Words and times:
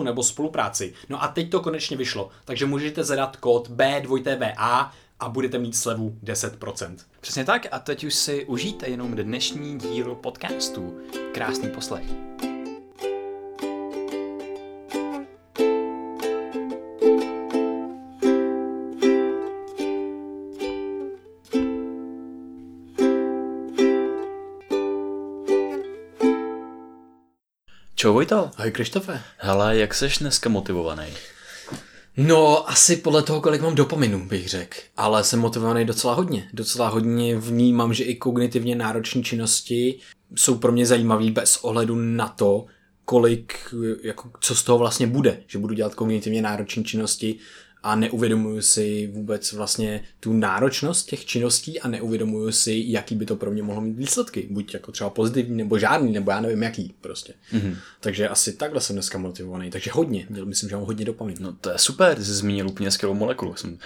nebo 0.00 0.22
spolupráci. 0.22 0.94
No 1.08 1.22
a 1.22 1.28
teď 1.28 1.50
to 1.50 1.60
konečně 1.60 1.96
vyšlo, 1.96 2.30
takže 2.44 2.66
můžete 2.66 3.04
zadat 3.04 3.36
kód 3.36 3.70
B2TVA 3.70 4.90
a 5.20 5.28
budete 5.28 5.58
mít 5.58 5.76
slevu 5.76 6.16
10%. 6.24 6.96
Přesně 7.20 7.44
tak 7.44 7.66
a 7.70 7.78
teď 7.78 8.04
už 8.04 8.14
si 8.14 8.44
užijte 8.44 8.88
jenom 8.88 9.14
dnešní 9.14 9.78
díl 9.78 10.14
podcastu. 10.14 10.98
Krásný 11.32 11.68
poslech. 11.68 12.04
Čau 28.02 28.12
Vojto. 28.12 28.50
Ahoj 28.56 28.70
Krištofe. 28.70 29.20
Hele, 29.38 29.76
jak 29.78 29.94
seš 29.94 30.18
dneska 30.18 30.48
motivovaný? 30.48 31.06
No, 32.16 32.70
asi 32.70 32.96
podle 32.96 33.22
toho, 33.22 33.40
kolik 33.40 33.62
mám 33.62 33.74
dopaminu, 33.74 34.26
bych 34.26 34.48
řekl. 34.48 34.78
Ale 34.96 35.24
jsem 35.24 35.40
motivovaný 35.40 35.84
docela 35.84 36.14
hodně. 36.14 36.48
Docela 36.52 36.88
hodně 36.88 37.36
vnímám, 37.38 37.94
že 37.94 38.04
i 38.04 38.16
kognitivně 38.16 38.76
náročné 38.76 39.22
činnosti 39.22 39.98
jsou 40.34 40.58
pro 40.58 40.72
mě 40.72 40.86
zajímavé 40.86 41.30
bez 41.30 41.56
ohledu 41.56 41.94
na 41.96 42.28
to, 42.28 42.66
kolik, 43.04 43.74
jako, 44.02 44.30
co 44.40 44.54
z 44.54 44.62
toho 44.62 44.78
vlastně 44.78 45.06
bude. 45.06 45.42
Že 45.46 45.58
budu 45.58 45.74
dělat 45.74 45.94
kognitivně 45.94 46.42
náročné 46.42 46.84
činnosti 46.84 47.38
a 47.82 47.96
neuvědomuju 47.96 48.62
si 48.62 49.10
vůbec 49.12 49.52
vlastně 49.52 50.00
tu 50.20 50.32
náročnost 50.32 51.06
těch 51.06 51.24
činností 51.24 51.80
a 51.80 51.88
neuvědomuju 51.88 52.52
si, 52.52 52.84
jaký 52.86 53.14
by 53.14 53.26
to 53.26 53.36
pro 53.36 53.50
mě 53.50 53.62
mohlo 53.62 53.82
mít 53.82 53.96
výsledky. 53.96 54.46
Buď 54.50 54.74
jako 54.74 54.92
třeba 54.92 55.10
pozitivní, 55.10 55.56
nebo 55.56 55.78
žádný, 55.78 56.12
nebo 56.12 56.30
já 56.30 56.40
nevím 56.40 56.62
jaký 56.62 56.94
prostě. 57.00 57.32
Mm-hmm. 57.52 57.76
Takže 58.00 58.28
asi 58.28 58.52
takhle 58.52 58.80
jsem 58.80 58.96
dneska 58.96 59.18
motivovaný. 59.18 59.70
Takže 59.70 59.90
hodně, 59.94 60.26
myslím, 60.44 60.68
že 60.68 60.76
mám 60.76 60.84
hodně 60.84 61.04
dopaminu. 61.04 61.38
No 61.40 61.52
to 61.60 61.70
je 61.70 61.78
super, 61.78 62.16
ty 62.16 62.24
jsi 62.24 62.34
zmínil 62.34 62.68
úplně 62.68 62.90
skvělou 62.90 63.14
molekulu. 63.14 63.54
Jsem 63.56 63.78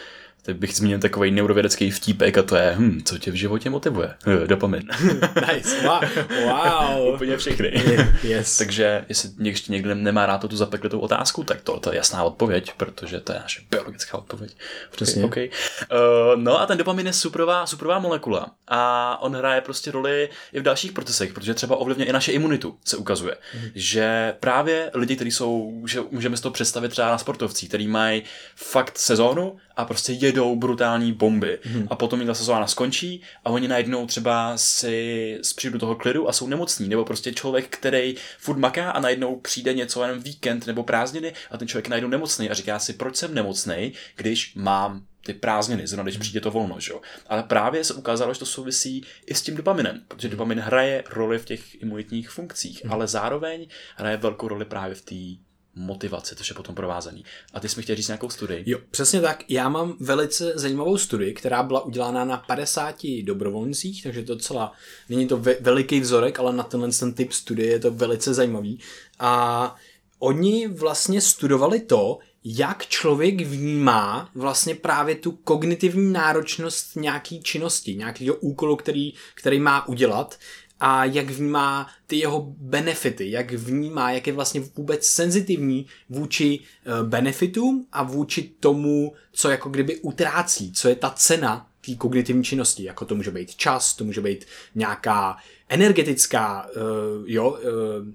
Teď 0.46 0.56
bych 0.56 0.74
zmínil 0.74 0.98
takový 0.98 1.30
neurovědecký 1.30 1.90
vtípek 1.90 2.38
a 2.38 2.42
to 2.42 2.56
je, 2.56 2.74
hm, 2.78 3.00
co 3.04 3.18
tě 3.18 3.30
v 3.30 3.34
životě 3.34 3.70
motivuje? 3.70 4.14
Eh, 4.26 4.46
dopamin. 4.46 4.82
nice, 5.52 5.76
wow. 5.82 6.00
wow. 6.44 7.14
Úplně 7.14 7.36
všechny. 7.36 7.82
yes. 8.22 8.58
Takže 8.58 9.04
jestli 9.08 9.30
ještě 9.38 9.72
někdo 9.72 9.94
nemá 9.94 10.26
rád 10.26 10.48
tu 10.48 10.56
zapeklitou 10.56 10.98
otázku, 10.98 11.44
tak 11.44 11.60
to, 11.60 11.80
to 11.80 11.90
je 11.90 11.96
jasná 11.96 12.22
odpověď, 12.22 12.72
protože 12.76 13.20
to 13.20 13.32
je 13.32 13.38
naše 13.38 13.60
biologická 13.86 14.18
odpověď. 14.18 14.56
Přesně. 14.90 15.24
Okay. 15.24 15.50
Uh, 15.92 16.42
no 16.42 16.60
a 16.60 16.66
ten 16.66 16.78
dopamin 16.78 17.06
je 17.06 17.12
superová, 17.12 17.66
superová 17.66 17.98
molekula 17.98 18.46
a 18.68 19.18
on 19.22 19.36
hraje 19.36 19.60
prostě 19.60 19.90
roli 19.90 20.28
i 20.52 20.60
v 20.60 20.62
dalších 20.62 20.92
procesech, 20.92 21.32
protože 21.32 21.54
třeba 21.54 21.76
ovlivňuje 21.76 22.08
i 22.08 22.12
naše 22.12 22.32
imunitu, 22.32 22.78
se 22.84 22.96
ukazuje. 22.96 23.36
Mm. 23.54 23.68
Že 23.74 24.34
právě 24.40 24.90
lidi, 24.94 25.16
kteří 25.16 25.30
jsou, 25.30 25.82
že 25.86 26.00
můžeme 26.10 26.36
si 26.36 26.42
to 26.42 26.50
představit 26.50 26.88
třeba 26.88 27.10
na 27.10 27.18
sportovcí, 27.18 27.68
který 27.68 27.88
mají 27.88 28.22
fakt 28.56 28.98
sezónu 28.98 29.56
a 29.76 29.84
prostě 29.84 30.12
jedou 30.12 30.56
brutální 30.56 31.12
bomby. 31.12 31.58
Hmm. 31.62 31.86
A 31.90 31.96
potom 31.96 32.20
jim 32.20 32.26
ta 32.26 32.34
sezóna 32.34 32.66
skončí 32.66 33.22
a 33.44 33.50
oni 33.50 33.68
najednou 33.68 34.06
třeba 34.06 34.56
si 34.56 35.38
přijdu 35.56 35.72
do 35.72 35.78
toho 35.80 35.94
klidu 35.94 36.28
a 36.28 36.32
jsou 36.32 36.46
nemocní. 36.46 36.88
Nebo 36.88 37.04
prostě 37.04 37.32
člověk, 37.32 37.68
který 37.68 38.14
furt 38.38 38.58
maká 38.58 38.90
a 38.90 39.00
najednou 39.00 39.40
přijde 39.40 39.74
něco 39.74 40.04
jen 40.04 40.18
víkend 40.18 40.66
nebo 40.66 40.82
prázdniny 40.82 41.32
a 41.50 41.58
ten 41.58 41.68
člověk 41.68 41.88
najednou 41.88 42.10
nemocný 42.10 42.50
a 42.50 42.54
říká 42.54 42.78
si, 42.78 42.92
proč 42.92 43.16
jsem 43.16 43.34
nemocný, 43.34 43.92
když 44.16 44.54
mám 44.54 45.02
ty 45.26 45.34
prázdniny, 45.34 45.86
zrovna 45.86 46.04
když 46.04 46.16
přijde 46.16 46.40
to 46.40 46.50
volno, 46.50 46.80
že 46.80 46.92
jo. 46.92 47.00
Ale 47.26 47.42
právě 47.42 47.84
se 47.84 47.94
ukázalo, 47.94 48.34
že 48.34 48.38
to 48.38 48.46
souvisí 48.46 49.04
i 49.26 49.34
s 49.34 49.42
tím 49.42 49.56
dopaminem, 49.56 50.02
protože 50.08 50.28
dopamin 50.28 50.58
hraje 50.58 51.04
roli 51.10 51.38
v 51.38 51.44
těch 51.44 51.82
imunitních 51.82 52.30
funkcích, 52.30 52.84
hmm. 52.84 52.92
ale 52.92 53.06
zároveň 53.06 53.68
hraje 53.96 54.16
velkou 54.16 54.48
roli 54.48 54.64
právě 54.64 54.94
v 54.94 55.02
té 55.02 55.45
motivace, 55.76 56.34
to 56.34 56.42
je 56.48 56.54
potom 56.54 56.74
provázaný. 56.74 57.24
A 57.52 57.60
ty 57.60 57.68
jsi 57.68 57.76
mi 57.76 57.82
chtěl 57.82 57.96
říct 57.96 58.08
nějakou 58.08 58.30
studii? 58.30 58.62
Jo, 58.66 58.78
přesně 58.90 59.20
tak. 59.20 59.44
Já 59.48 59.68
mám 59.68 59.96
velice 60.00 60.52
zajímavou 60.54 60.98
studii, 60.98 61.34
která 61.34 61.62
byla 61.62 61.84
udělána 61.84 62.24
na 62.24 62.36
50 62.36 62.96
dobrovolnicích, 63.22 64.02
takže 64.02 64.22
to 64.22 64.36
celá, 64.36 64.72
není 65.08 65.28
to 65.28 65.36
ve, 65.36 65.56
veliký 65.60 66.00
vzorek, 66.00 66.38
ale 66.38 66.52
na 66.52 66.62
tenhle 66.62 66.90
ten 66.90 67.14
typ 67.14 67.32
studie 67.32 67.70
je 67.70 67.78
to 67.78 67.90
velice 67.90 68.34
zajímavý. 68.34 68.80
A 69.18 69.74
oni 70.18 70.68
vlastně 70.68 71.20
studovali 71.20 71.80
to, 71.80 72.18
jak 72.44 72.86
člověk 72.86 73.40
vnímá 73.40 74.30
vlastně 74.34 74.74
právě 74.74 75.14
tu 75.14 75.32
kognitivní 75.32 76.12
náročnost 76.12 76.96
nějaký 76.96 77.42
činnosti, 77.42 77.94
nějakého 77.94 78.36
úkolu, 78.36 78.76
který, 78.76 79.12
který 79.34 79.60
má 79.60 79.88
udělat 79.88 80.38
a 80.80 81.04
jak 81.04 81.30
vnímá 81.30 81.86
ty 82.06 82.16
jeho 82.16 82.54
benefity, 82.58 83.30
jak 83.30 83.52
vnímá, 83.52 84.10
jak 84.10 84.26
je 84.26 84.32
vlastně 84.32 84.60
vůbec 84.76 85.06
senzitivní 85.06 85.86
vůči 86.08 86.60
eh, 86.60 87.02
benefitům 87.02 87.86
a 87.92 88.02
vůči 88.02 88.42
tomu, 88.60 89.12
co 89.32 89.50
jako 89.50 89.68
kdyby 89.68 90.00
utrácí, 90.00 90.72
co 90.72 90.88
je 90.88 90.94
ta 90.94 91.10
cena 91.10 91.65
té 91.86 91.94
kognitivní 91.94 92.44
činnosti, 92.44 92.84
jako 92.84 93.04
to 93.04 93.14
může 93.14 93.30
být 93.30 93.54
čas, 93.54 93.94
to 93.94 94.04
může 94.04 94.20
být 94.20 94.44
nějaká 94.74 95.36
energetická 95.68 96.66
uh, 96.66 97.24
jo, 97.26 97.50
uh, 97.50 97.58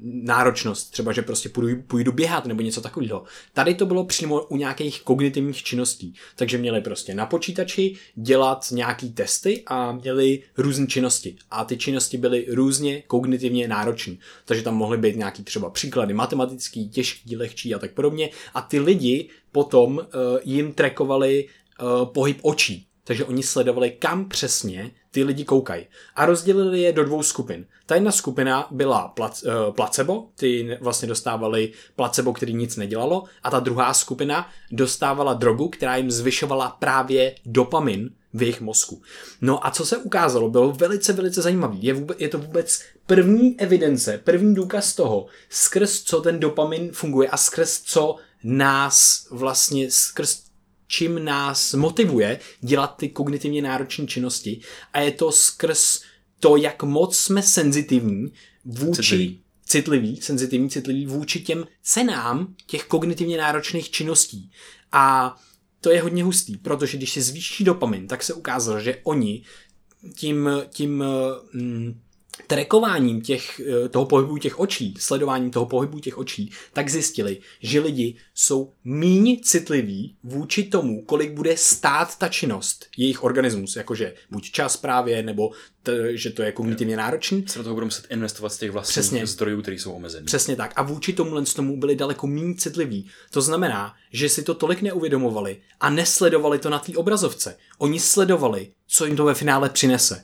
náročnost, 0.02 0.92
třeba, 0.92 1.12
že 1.12 1.22
prostě 1.22 1.50
půjdu, 1.50 1.82
půjdu 1.88 2.12
běhat 2.12 2.46
nebo 2.46 2.62
něco 2.62 2.82
takového. 2.82 3.24
Tady 3.54 3.76
to 3.76 3.86
bylo 3.86 4.06
přímo 4.06 4.42
u 4.42 4.58
nějakých 4.58 5.02
kognitivních 5.02 5.64
činností. 5.64 6.14
Takže 6.36 6.58
měli 6.58 6.82
prostě 6.82 7.16
na 7.16 7.26
počítači 7.26 7.96
dělat 8.16 8.68
nějaký 8.72 9.14
testy 9.14 9.64
a 9.68 9.92
měli 9.92 10.44
různé 10.58 10.88
činnosti. 10.88 11.36
A 11.52 11.66
ty 11.66 11.78
činnosti 11.78 12.18
byly 12.18 12.46
různě 12.50 13.02
kognitivně 13.08 13.68
náročné. 13.68 14.16
Takže 14.46 14.64
tam 14.64 14.76
mohly 14.76 14.98
být 14.98 15.16
nějaký 15.16 15.44
třeba 15.44 15.70
příklady 15.70 16.14
matematický, 16.14 16.90
těžký, 16.90 17.36
lehčí 17.36 17.76
a 17.76 17.80
tak 17.80 17.92
podobně. 17.92 18.30
A 18.54 18.62
ty 18.62 18.80
lidi 18.80 19.30
potom 19.52 19.98
uh, 19.98 20.04
jim 20.44 20.74
trekovali 20.74 21.48
pohyb 22.14 22.38
očí. 22.42 22.88
Takže 23.12 23.26
oni 23.26 23.44
sledovali, 23.44 23.92
kam 23.92 24.30
přesně 24.30 24.92
ty 25.12 25.24
lidi 25.24 25.46
koukají. 25.46 25.86
A 26.16 26.26
rozdělili 26.26 26.82
je 26.82 26.94
do 26.94 27.04
dvou 27.04 27.24
skupin. 27.24 27.66
Ta 27.86 27.96
jedna 27.96 28.12
skupina 28.12 28.68
byla 28.72 29.14
uh, 29.18 29.32
placebo, 29.76 30.28
ty 30.36 30.78
vlastně 30.82 31.08
dostávali 31.08 31.72
placebo, 31.96 32.34
který 32.34 32.54
nic 32.54 32.76
nedělalo, 32.76 33.24
a 33.44 33.50
ta 33.50 33.60
druhá 33.60 33.94
skupina 33.94 34.50
dostávala 34.72 35.34
drogu, 35.34 35.70
která 35.70 35.96
jim 35.96 36.12
zvyšovala 36.12 36.70
právě 36.80 37.36
dopamin 37.46 38.10
v 38.34 38.42
jejich 38.42 38.62
mozku. 38.62 39.02
No 39.42 39.68
a 39.68 39.72
co 39.72 39.86
se 39.86 39.98
ukázalo, 39.98 40.50
bylo 40.50 40.72
velice, 40.72 41.14
velice 41.14 41.42
zajímavé. 41.42 41.76
Je, 41.80 41.94
vůbec, 41.94 42.18
je 42.20 42.30
to 42.30 42.38
vůbec 42.38 42.84
první 43.06 43.60
evidence, 43.60 44.22
první 44.24 44.56
důkaz 44.56 44.96
toho, 44.96 45.26
skrz 45.50 46.02
co 46.04 46.22
ten 46.22 46.40
dopamin 46.40 46.92
funguje 46.92 47.30
a 47.30 47.38
skrz 47.38 47.82
co 47.82 48.16
nás 48.44 49.28
vlastně, 49.32 49.92
skrz 49.92 50.51
čím 50.92 51.26
nás 51.26 51.74
motivuje 51.74 52.40
dělat 52.62 52.88
ty 52.88 53.10
kognitivně 53.10 53.62
náročné 53.62 54.08
činnosti 54.08 54.62
a 54.94 55.00
je 55.00 55.12
to 55.12 55.32
skrz 55.32 56.02
to, 56.40 56.58
jak 56.58 56.84
moc 56.84 57.18
jsme 57.18 57.44
senzitivní 57.44 58.34
vůči 58.66 59.02
citlivý, 59.02 59.42
citlivý 59.66 60.22
senzitivní, 60.22 60.70
citlivý 60.70 61.06
vůči 61.06 61.40
těm 61.40 61.68
cenám 61.84 62.56
těch 62.68 62.84
kognitivně 62.84 63.38
náročných 63.38 63.92
činností. 63.92 64.52
A 64.92 65.36
to 65.82 65.92
je 65.92 66.02
hodně 66.02 66.24
hustý, 66.24 66.58
protože 66.58 66.98
když 66.98 67.14
se 67.14 67.22
zvýší 67.22 67.64
dopamin, 67.64 68.08
tak 68.08 68.24
se 68.24 68.34
ukázalo, 68.34 68.80
že 68.80 68.98
oni 69.04 69.44
tím, 70.16 70.50
tím 70.70 71.04
mm, 71.54 72.02
trekováním 72.48 73.22
těch, 73.22 73.60
eh, 73.60 73.90
toho 73.90 74.06
pohybu 74.06 74.38
těch 74.38 74.60
očí, 74.60 74.94
sledováním 74.98 75.52
toho 75.52 75.66
pohybu 75.66 76.00
těch 76.00 76.18
očí, 76.18 76.52
tak 76.74 76.90
zjistili, 76.90 77.38
že 77.62 77.80
lidi 77.80 78.16
jsou 78.36 78.74
míň 78.84 79.40
citliví 79.44 80.16
vůči 80.24 80.64
tomu, 80.64 81.06
kolik 81.06 81.32
bude 81.32 81.58
stát 81.58 82.18
ta 82.18 82.28
činnost 82.28 82.86
jejich 82.98 83.24
organismus, 83.24 83.76
jakože 83.76 84.14
buď 84.32 84.52
čas 84.52 84.78
právě, 84.78 85.24
nebo 85.24 85.52
t, 85.84 86.18
že 86.18 86.30
to 86.30 86.42
je 86.42 86.52
kognitivně 86.52 86.98
náročný. 86.98 87.46
Se 87.48 87.60
do 87.60 87.64
toho 87.64 87.74
budou 87.74 87.88
muset 87.88 88.06
investovat 88.10 88.50
z 88.50 88.58
těch 88.58 88.72
vlastních 88.72 88.94
Přesně. 88.94 89.28
zdrojů, 89.28 89.62
které 89.62 89.80
jsou 89.80 89.92
omezené. 89.92 90.26
Přesně 90.26 90.56
tak. 90.56 90.74
A 90.76 90.82
vůči 90.82 91.14
tomu 91.14 91.46
tomu 91.56 91.80
byli 91.80 91.96
daleko 91.96 92.28
méně 92.28 92.56
citliví. 92.56 93.10
To 93.32 93.42
znamená, 93.42 93.94
že 94.12 94.30
si 94.30 94.44
to 94.44 94.54
tolik 94.54 94.82
neuvědomovali 94.82 95.62
a 95.80 95.90
nesledovali 95.90 96.60
to 96.60 96.70
na 96.70 96.80
té 96.80 96.94
obrazovce. 96.96 97.58
Oni 97.78 98.00
sledovali, 98.00 98.72
co 98.88 99.06
jim 99.06 99.16
to 99.16 99.26
ve 99.26 99.34
finále 99.34 99.70
přinese. 99.70 100.24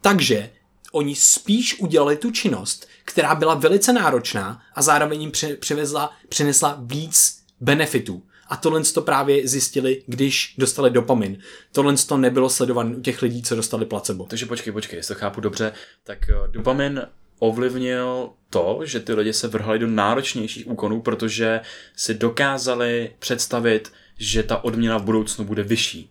Takže 0.00 0.50
oni 0.92 1.14
spíš 1.16 1.80
udělali 1.80 2.16
tu 2.16 2.30
činnost, 2.30 2.88
která 3.04 3.34
byla 3.34 3.54
velice 3.54 3.92
náročná 3.92 4.62
a 4.74 4.82
zároveň 4.82 5.20
jim 5.20 5.32
přivezla, 5.58 6.12
přinesla 6.28 6.78
víc 6.82 7.42
benefitů. 7.60 8.22
A 8.48 8.56
tohle 8.56 8.82
to 8.82 9.02
právě 9.02 9.48
zjistili, 9.48 10.02
když 10.06 10.54
dostali 10.58 10.90
dopamin. 10.90 11.38
Tohle 11.72 11.94
to 11.96 12.16
nebylo 12.16 12.50
sledované 12.50 12.96
u 12.96 13.00
těch 13.00 13.22
lidí, 13.22 13.42
co 13.42 13.56
dostali 13.56 13.86
placebo. 13.86 14.24
Takže 14.24 14.46
počkej, 14.46 14.72
počkej, 14.72 14.96
jestli 14.96 15.14
to 15.14 15.20
chápu 15.20 15.40
dobře, 15.40 15.72
tak 16.04 16.18
eh, 16.30 16.34
dopamin 16.48 17.02
ovlivnil 17.38 18.30
to, 18.50 18.80
že 18.84 19.00
ty 19.00 19.14
lidi 19.14 19.32
se 19.32 19.48
vrhali 19.48 19.78
do 19.78 19.86
náročnějších 19.86 20.66
úkonů, 20.66 21.02
protože 21.02 21.60
si 21.96 22.14
dokázali 22.14 23.12
představit, 23.18 23.92
že 24.18 24.42
ta 24.42 24.64
odměna 24.64 24.98
v 24.98 25.04
budoucnu 25.04 25.44
bude 25.44 25.62
vyšší. 25.62 26.10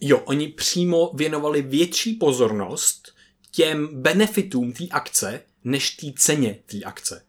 Jo, 0.00 0.18
oni 0.18 0.48
přímo 0.48 1.10
věnovali 1.14 1.62
větší 1.62 2.14
pozornost 2.14 3.17
těm 3.50 4.02
benefitům 4.02 4.72
té 4.72 4.84
akce, 4.90 5.40
než 5.64 5.90
té 5.90 6.06
ceně 6.16 6.58
té 6.66 6.78
akce. 6.84 7.24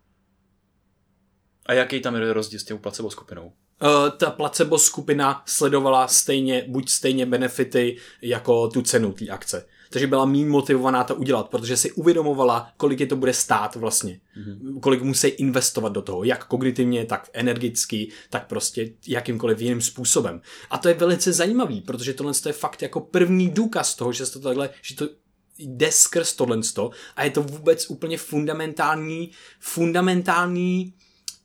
A 1.65 1.73
jaký 1.73 1.99
tam 2.01 2.15
je 2.15 2.33
rozdíl 2.33 2.59
s 2.59 2.63
těm 2.63 2.77
placebo 2.77 3.09
skupinou? 3.11 3.45
Uh, 3.45 4.09
ta 4.17 4.31
placebo 4.31 4.77
skupina 4.77 5.43
sledovala 5.45 6.07
stejně, 6.07 6.65
buď 6.67 6.89
stejně 6.89 7.25
benefity 7.25 7.97
jako 8.21 8.67
tu 8.67 8.81
cenu 8.81 9.13
té 9.13 9.27
akce. 9.27 9.65
Takže 9.89 10.07
byla 10.07 10.25
méně 10.25 10.45
motivovaná 10.45 11.03
to 11.03 11.15
udělat, 11.15 11.49
protože 11.49 11.77
si 11.77 11.91
uvědomovala, 11.91 12.71
kolik 12.77 12.99
je 12.99 13.07
to 13.07 13.15
bude 13.15 13.33
stát 13.33 13.75
vlastně. 13.75 14.19
Mm-hmm. 14.37 14.79
Kolik 14.79 15.01
musí 15.01 15.27
investovat 15.27 15.89
do 15.89 16.01
toho, 16.01 16.23
jak 16.23 16.47
kognitivně, 16.47 17.05
tak 17.05 17.29
energicky, 17.33 18.11
tak 18.29 18.47
prostě 18.47 18.91
jakýmkoliv 19.07 19.61
jiným 19.61 19.81
způsobem. 19.81 20.41
A 20.69 20.77
to 20.77 20.87
je 20.87 20.93
velice 20.93 21.33
zajímavý, 21.33 21.81
protože 21.81 22.13
tohle 22.13 22.33
je 22.45 22.53
fakt 22.53 22.81
jako 22.81 22.99
první 22.99 23.49
důkaz 23.49 23.95
toho, 23.95 24.13
že 24.13 24.25
to 24.25 24.39
takhle, 24.39 24.69
že 24.81 24.95
to 24.95 25.09
jde 25.59 25.91
skrz 25.91 26.33
tohle 26.33 26.59
a 27.15 27.23
je 27.23 27.31
to 27.31 27.43
vůbec 27.43 27.89
úplně 27.89 28.17
fundamentální, 28.17 29.31
fundamentální 29.59 30.93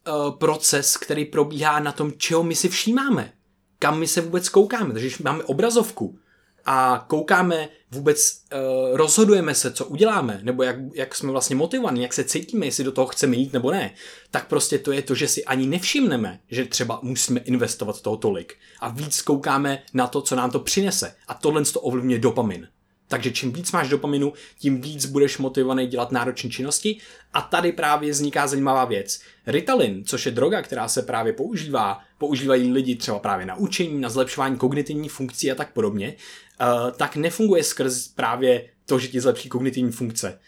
uh, 0.08 0.38
proces, 0.38 0.96
který 0.96 1.24
probíhá 1.24 1.80
na 1.80 1.92
tom, 1.92 2.12
čeho 2.16 2.42
my 2.42 2.54
si 2.54 2.68
všímáme. 2.68 3.32
Kam 3.78 3.98
my 3.98 4.06
se 4.06 4.20
vůbec 4.20 4.48
koukáme. 4.48 4.92
Takže 4.92 5.06
když 5.06 5.18
máme 5.18 5.44
obrazovku 5.44 6.18
a 6.66 7.04
koukáme 7.08 7.68
vůbec, 7.90 8.40
uh, 8.52 8.96
rozhodujeme 8.96 9.54
se, 9.54 9.72
co 9.72 9.86
uděláme, 9.86 10.40
nebo 10.42 10.62
jak, 10.62 10.76
jak 10.94 11.14
jsme 11.14 11.32
vlastně 11.32 11.56
motivovaní, 11.56 12.02
jak 12.02 12.12
se 12.12 12.24
cítíme, 12.24 12.66
jestli 12.66 12.84
do 12.84 12.92
toho 12.92 13.06
chceme 13.06 13.36
jít 13.36 13.52
nebo 13.52 13.70
ne, 13.70 13.94
tak 14.30 14.48
prostě 14.48 14.78
to 14.78 14.92
je 14.92 15.02
to, 15.02 15.14
že 15.14 15.28
si 15.28 15.44
ani 15.44 15.66
nevšimneme, 15.66 16.40
že 16.50 16.64
třeba 16.64 17.00
musíme 17.02 17.40
investovat 17.40 18.00
toho 18.00 18.16
tolik. 18.16 18.56
A 18.80 18.88
víc 18.88 19.22
koukáme 19.22 19.82
na 19.94 20.06
to, 20.06 20.22
co 20.22 20.36
nám 20.36 20.50
to 20.50 20.60
přinese. 20.60 21.14
A 21.28 21.34
tohle 21.34 21.64
to 21.64 21.80
ovlivňuje 21.80 22.18
dopamin. 22.18 22.68
Takže 23.14 23.30
čím 23.30 23.52
víc 23.52 23.72
máš 23.72 23.88
dopaminu, 23.88 24.32
tím 24.58 24.80
víc 24.80 25.06
budeš 25.06 25.38
motivovaný 25.38 25.86
dělat 25.86 26.12
náročné 26.12 26.50
činnosti. 26.50 26.98
A 27.32 27.42
tady 27.42 27.72
právě 27.72 28.10
vzniká 28.10 28.46
zajímavá 28.46 28.84
věc. 28.84 29.20
Ritalin, 29.46 30.04
což 30.04 30.26
je 30.26 30.32
droga, 30.32 30.62
která 30.62 30.88
se 30.88 31.02
právě 31.02 31.32
používá, 31.32 32.00
používají 32.18 32.72
lidi 32.72 32.96
třeba 32.96 33.18
právě 33.18 33.46
na 33.46 33.56
učení, 33.56 34.00
na 34.00 34.08
zlepšování 34.08 34.56
kognitivních 34.56 35.12
funkcí 35.12 35.50
a 35.50 35.54
tak 35.54 35.72
podobně, 35.72 36.14
eh, 36.60 36.92
tak 36.96 37.16
nefunguje 37.16 37.64
skrz 37.64 38.08
právě 38.08 38.70
to, 38.86 38.98
že 38.98 39.08
ti 39.08 39.20
zlepší 39.20 39.48
kognitivní 39.48 39.92
funkce 39.92 40.38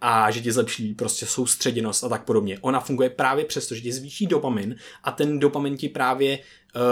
a 0.00 0.30
že 0.30 0.40
ti 0.40 0.52
zlepší 0.52 0.94
prostě 0.94 1.26
soustředěnost 1.26 2.04
a 2.04 2.08
tak 2.08 2.24
podobně. 2.24 2.58
Ona 2.60 2.80
funguje 2.80 3.10
právě 3.10 3.44
přesto, 3.44 3.74
že 3.74 3.80
ti 3.80 3.92
zvýší 3.92 4.26
dopamin 4.26 4.76
a 5.04 5.12
ten 5.12 5.38
dopamin 5.38 5.76
ti 5.76 5.88
právě 5.88 6.38
uh, 6.38 6.82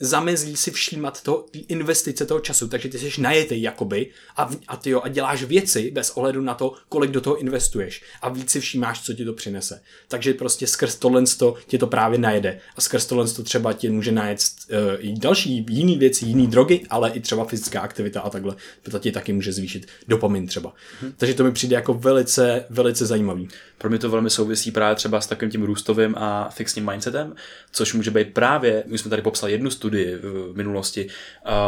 zamezí 0.00 0.56
si 0.56 0.70
všímat 0.70 1.22
to, 1.22 1.46
investice 1.68 2.26
toho 2.26 2.40
času, 2.40 2.68
takže 2.68 2.88
ty 2.88 2.98
jsi 2.98 3.20
najetej 3.20 3.62
jakoby 3.62 4.10
a, 4.36 4.50
a 4.68 4.76
ty 4.76 4.90
jo, 4.90 5.00
a 5.04 5.08
děláš 5.08 5.42
věci 5.42 5.90
bez 5.90 6.10
ohledu 6.10 6.40
na 6.40 6.54
to, 6.54 6.72
kolik 6.88 7.10
do 7.10 7.20
toho 7.20 7.36
investuješ 7.36 8.02
a 8.22 8.28
víc 8.28 8.50
si 8.50 8.60
všímáš, 8.60 9.02
co 9.02 9.14
ti 9.14 9.24
to 9.24 9.32
přinese. 9.32 9.80
Takže 10.08 10.34
prostě 10.34 10.66
skrz 10.66 10.94
tohle 10.94 11.24
tě 11.66 11.78
to 11.78 11.86
právě 11.86 12.18
najede 12.18 12.60
a 12.76 12.80
skrz 12.80 13.06
tohle 13.06 13.26
třeba 13.28 13.72
ti 13.72 13.90
může 13.90 14.12
najet 14.12 14.40
uh, 14.40 14.76
i 14.98 15.12
další 15.12 15.66
jiný 15.70 15.98
věci, 15.98 16.24
jiný 16.26 16.46
drogy, 16.46 16.86
ale 16.90 17.10
i 17.10 17.20
třeba 17.20 17.44
fyzická 17.44 17.80
aktivita 17.80 18.20
a 18.20 18.30
takhle. 18.30 18.56
To 18.82 18.98
ti 18.98 19.12
taky 19.12 19.32
může 19.32 19.52
zvýšit 19.52 19.86
dopamin 20.08 20.46
třeba. 20.46 20.74
Hmm. 21.00 21.12
Takže 21.16 21.34
to 21.34 21.44
mi 21.44 21.52
přijde 21.52 21.76
jako 21.76 21.94
velice, 21.94 22.64
velice 22.70 23.06
zajímavý. 23.06 23.48
Pro 23.78 23.90
mě 23.90 23.98
to 23.98 24.10
velmi 24.10 24.30
souvisí 24.30 24.70
právě 24.70 24.96
třeba 24.96 25.20
s 25.20 25.26
takovým 25.26 25.50
tím 25.50 25.62
růstovým 25.62 26.14
a 26.18 26.50
fixním 26.50 26.90
mindsetem, 26.90 27.34
což 27.72 27.94
může 27.94 28.10
být 28.10 28.34
právě, 28.34 28.84
my 28.86 28.98
jsme 28.98 29.10
tady 29.10 29.22
popsali 29.22 29.52
jednu 29.52 29.70
studii 29.70 29.89
v 29.92 30.52
minulosti, 30.56 31.08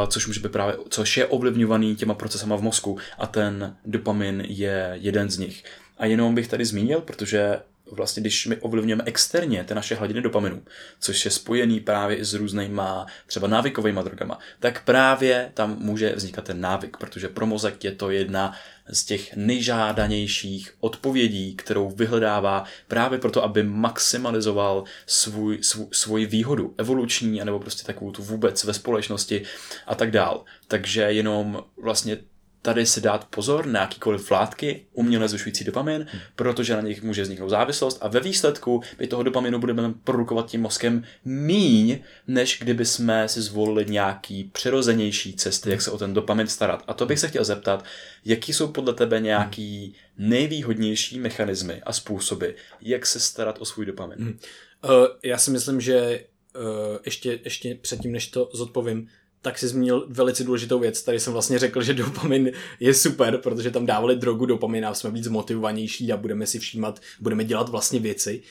což 0.09 0.27
může 0.27 0.41
být 0.41 0.53
právě, 0.53 0.77
což 0.89 1.17
je 1.17 1.27
ovlivňovaný 1.27 1.97
těma 1.97 2.15
procesama 2.15 2.57
v 2.57 2.63
mozku 2.63 2.99
a 3.19 3.27
ten 3.27 3.77
dopamin 3.85 4.45
je 4.49 4.91
jeden 4.95 5.31
z 5.31 5.39
nich. 5.39 5.65
A 5.99 6.07
jenom 6.07 6.35
bych 6.35 6.49
tady 6.49 6.65
zmínil, 6.65 7.01
protože 7.01 7.57
vlastně, 7.97 8.21
když 8.21 8.47
my 8.47 8.57
ovlivňujeme 8.57 9.05
externě 9.07 9.65
ty 9.65 9.75
naše 9.75 9.95
hladiny 9.95 10.23
dopaminu, 10.23 10.63
což 11.01 11.25
je 11.25 11.31
spojený 11.31 11.81
právě 11.81 12.17
i 12.17 12.25
s 12.25 12.35
různýma 12.35 13.07
třeba 13.27 13.49
návykovými 13.49 14.01
drogama, 14.05 14.39
tak 14.61 14.85
právě 14.85 15.51
tam 15.55 15.77
může 15.79 16.13
vznikat 16.13 16.45
ten 16.45 16.61
návyk, 16.61 16.97
protože 16.97 17.29
pro 17.29 17.47
mozek 17.47 17.85
je 17.85 17.93
to 17.93 18.11
jedna 18.11 18.53
z 18.89 19.05
těch 19.05 19.37
nejžádanějších 19.37 20.75
odpovědí, 20.81 21.55
kterou 21.57 21.91
vyhledává 21.91 22.65
právě 22.89 23.19
proto, 23.19 23.45
aby 23.45 23.63
maximalizoval 23.63 24.85
svůj, 25.07 25.59
svůj, 25.63 25.87
svoji 25.93 26.27
výhodu 26.27 26.75
evoluční, 26.79 27.43
anebo 27.43 27.59
prostě 27.59 27.85
takovou 27.85 28.11
tu 28.11 28.23
vůbec 28.23 28.65
ve 28.65 28.75
společnosti 28.75 29.43
a 29.87 29.95
tak 29.95 30.11
dál. 30.11 30.45
Takže 30.69 31.03
jenom 31.03 31.65
vlastně 31.83 32.19
tady 32.63 32.87
si 32.87 33.01
dát 33.01 33.25
pozor 33.25 33.67
na 33.67 33.81
jakýkoliv 33.81 34.31
látky, 34.31 34.87
uměle 34.93 35.29
zvyšující 35.29 35.65
dopamin, 35.65 36.07
hmm. 36.13 36.21
protože 36.37 36.75
na 36.75 36.81
nich 36.81 37.03
může 37.03 37.23
vzniknout 37.23 37.49
závislost 37.49 37.99
a 38.01 38.09
ve 38.09 38.21
výsledku 38.21 38.83
my 38.99 39.07
toho 39.07 39.23
dopaminu 39.23 39.59
budeme 39.59 39.95
produkovat 40.05 40.47
tím 40.47 40.61
mozkem 40.61 41.05
míň, 41.25 41.99
než 42.27 42.59
kdyby 42.59 42.85
jsme 42.85 43.29
si 43.29 43.43
zvolili 43.43 43.87
nějaký 43.89 44.45
přirozenější 44.45 45.37
cesty, 45.37 45.71
jak 45.71 45.83
se 45.83 45.91
o 45.91 45.99
ten 45.99 46.15
dopamin 46.15 46.47
starat. 46.47 46.85
A 46.87 46.95
to 46.95 47.07
bych 47.07 47.19
se 47.19 47.29
chtěl 47.29 47.45
zeptat, 47.45 47.85
jaký 48.25 48.53
jsou 48.53 48.69
podle 48.69 48.95
tebe 48.95 49.21
nějaký 49.21 49.95
nejvýhodnější 50.19 51.21
mechanismy 51.21 51.83
a 51.83 51.93
způsoby, 51.93 52.47
jak 52.81 53.07
se 53.07 53.21
starat 53.21 53.57
o 53.61 53.65
svůj 53.65 53.87
dopamin? 53.87 54.19
Hmm. 54.19 54.39
Uh, 54.85 55.07
já 55.23 55.39
si 55.39 55.51
myslím, 55.51 55.81
že 55.81 56.25
uh, 56.57 56.63
ještě, 57.05 57.41
ještě 57.45 57.75
předtím, 57.75 58.13
než 58.13 58.27
to 58.27 58.51
zodpovím, 58.53 59.09
tak 59.43 59.59
si 59.59 59.69
zmínil 59.69 60.07
velice 60.09 60.45
důležitou 60.45 60.79
věc. 60.79 61.03
Tady 61.03 61.21
jsem 61.21 61.33
vlastně 61.33 61.59
řekl, 61.59 61.83
že 61.83 61.95
dopamin 61.95 62.51
je 62.81 62.95
super, 62.95 63.39
protože 63.39 63.71
tam 63.71 63.87
dávali 63.87 64.17
drogu 64.17 64.47
dopamin 64.47 64.87
a 64.87 64.95
jsme 64.95 65.11
víc 65.11 65.29
motivovanější 65.29 66.13
a 66.13 66.17
budeme 66.17 66.47
si 66.47 66.59
všímat, 66.59 67.01
budeme 67.21 67.45
dělat 67.45 67.69
vlastně 67.69 68.01
věci. 68.01 68.43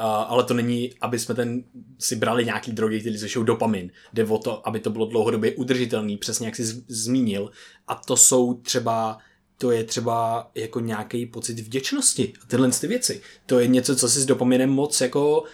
Uh, 0.00 0.06
ale 0.06 0.44
to 0.44 0.54
není, 0.54 0.90
aby 1.00 1.18
jsme 1.18 1.34
ten 1.34 1.64
si 1.98 2.16
brali 2.16 2.44
nějaký 2.44 2.72
drogy, 2.72 3.00
které 3.00 3.18
zvyšují 3.18 3.46
dopamin. 3.46 3.90
Jde 4.12 4.24
o 4.24 4.38
to, 4.38 4.68
aby 4.68 4.80
to 4.80 4.90
bylo 4.90 5.06
dlouhodobě 5.06 5.54
udržitelný, 5.54 6.16
přesně 6.16 6.46
jak 6.46 6.56
jsi 6.56 6.84
zmínil. 6.88 7.50
A 7.88 7.94
to 7.94 8.16
jsou 8.16 8.54
třeba 8.54 9.18
to 9.60 9.70
je 9.70 9.84
třeba 9.84 10.50
jako 10.54 10.80
nějaký 10.80 11.26
pocit 11.26 11.60
vděčnosti 11.60 12.32
a 12.42 12.46
tyhle 12.46 12.70
ty 12.70 12.86
věci. 12.86 13.20
To 13.46 13.58
je 13.58 13.66
něco, 13.66 13.96
co 13.96 14.08
si 14.08 14.20
s 14.20 14.26
dopaminem 14.26 14.70
moc 14.70 15.00
jako 15.00 15.44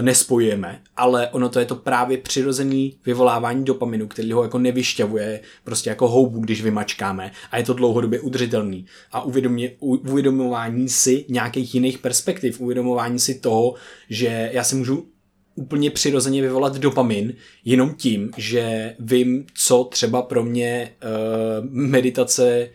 nespojujeme, 0.00 0.82
ale 0.96 1.28
ono 1.28 1.48
to 1.48 1.58
je 1.58 1.66
to 1.66 1.74
právě 1.74 2.18
přirozený 2.18 2.96
vyvolávání 3.06 3.64
dopaminu, 3.64 4.08
který 4.08 4.32
ho 4.32 4.42
jako 4.42 4.58
nevyšťavuje 4.58 5.40
prostě 5.64 5.90
jako 5.90 6.08
houbu, 6.08 6.40
když 6.40 6.62
vymačkáme 6.62 7.30
a 7.50 7.58
je 7.58 7.64
to 7.64 7.74
dlouhodobě 7.74 8.20
udržitelný. 8.20 8.86
A 9.12 9.22
uvědomování 9.80 10.88
si 10.88 11.24
nějakých 11.28 11.74
jiných 11.74 11.98
perspektiv, 11.98 12.60
uvědomování 12.60 13.18
si 13.18 13.34
toho, 13.34 13.74
že 14.10 14.50
já 14.52 14.64
si 14.64 14.74
můžu 14.74 15.06
úplně 15.54 15.90
přirozeně 15.90 16.42
vyvolat 16.42 16.76
dopamin 16.76 17.34
jenom 17.64 17.94
tím, 17.94 18.30
že 18.36 18.94
vím, 18.98 19.46
co 19.54 19.84
třeba 19.84 20.22
pro 20.22 20.44
mě 20.44 20.92
uh, 21.02 21.70
meditace 21.70 22.68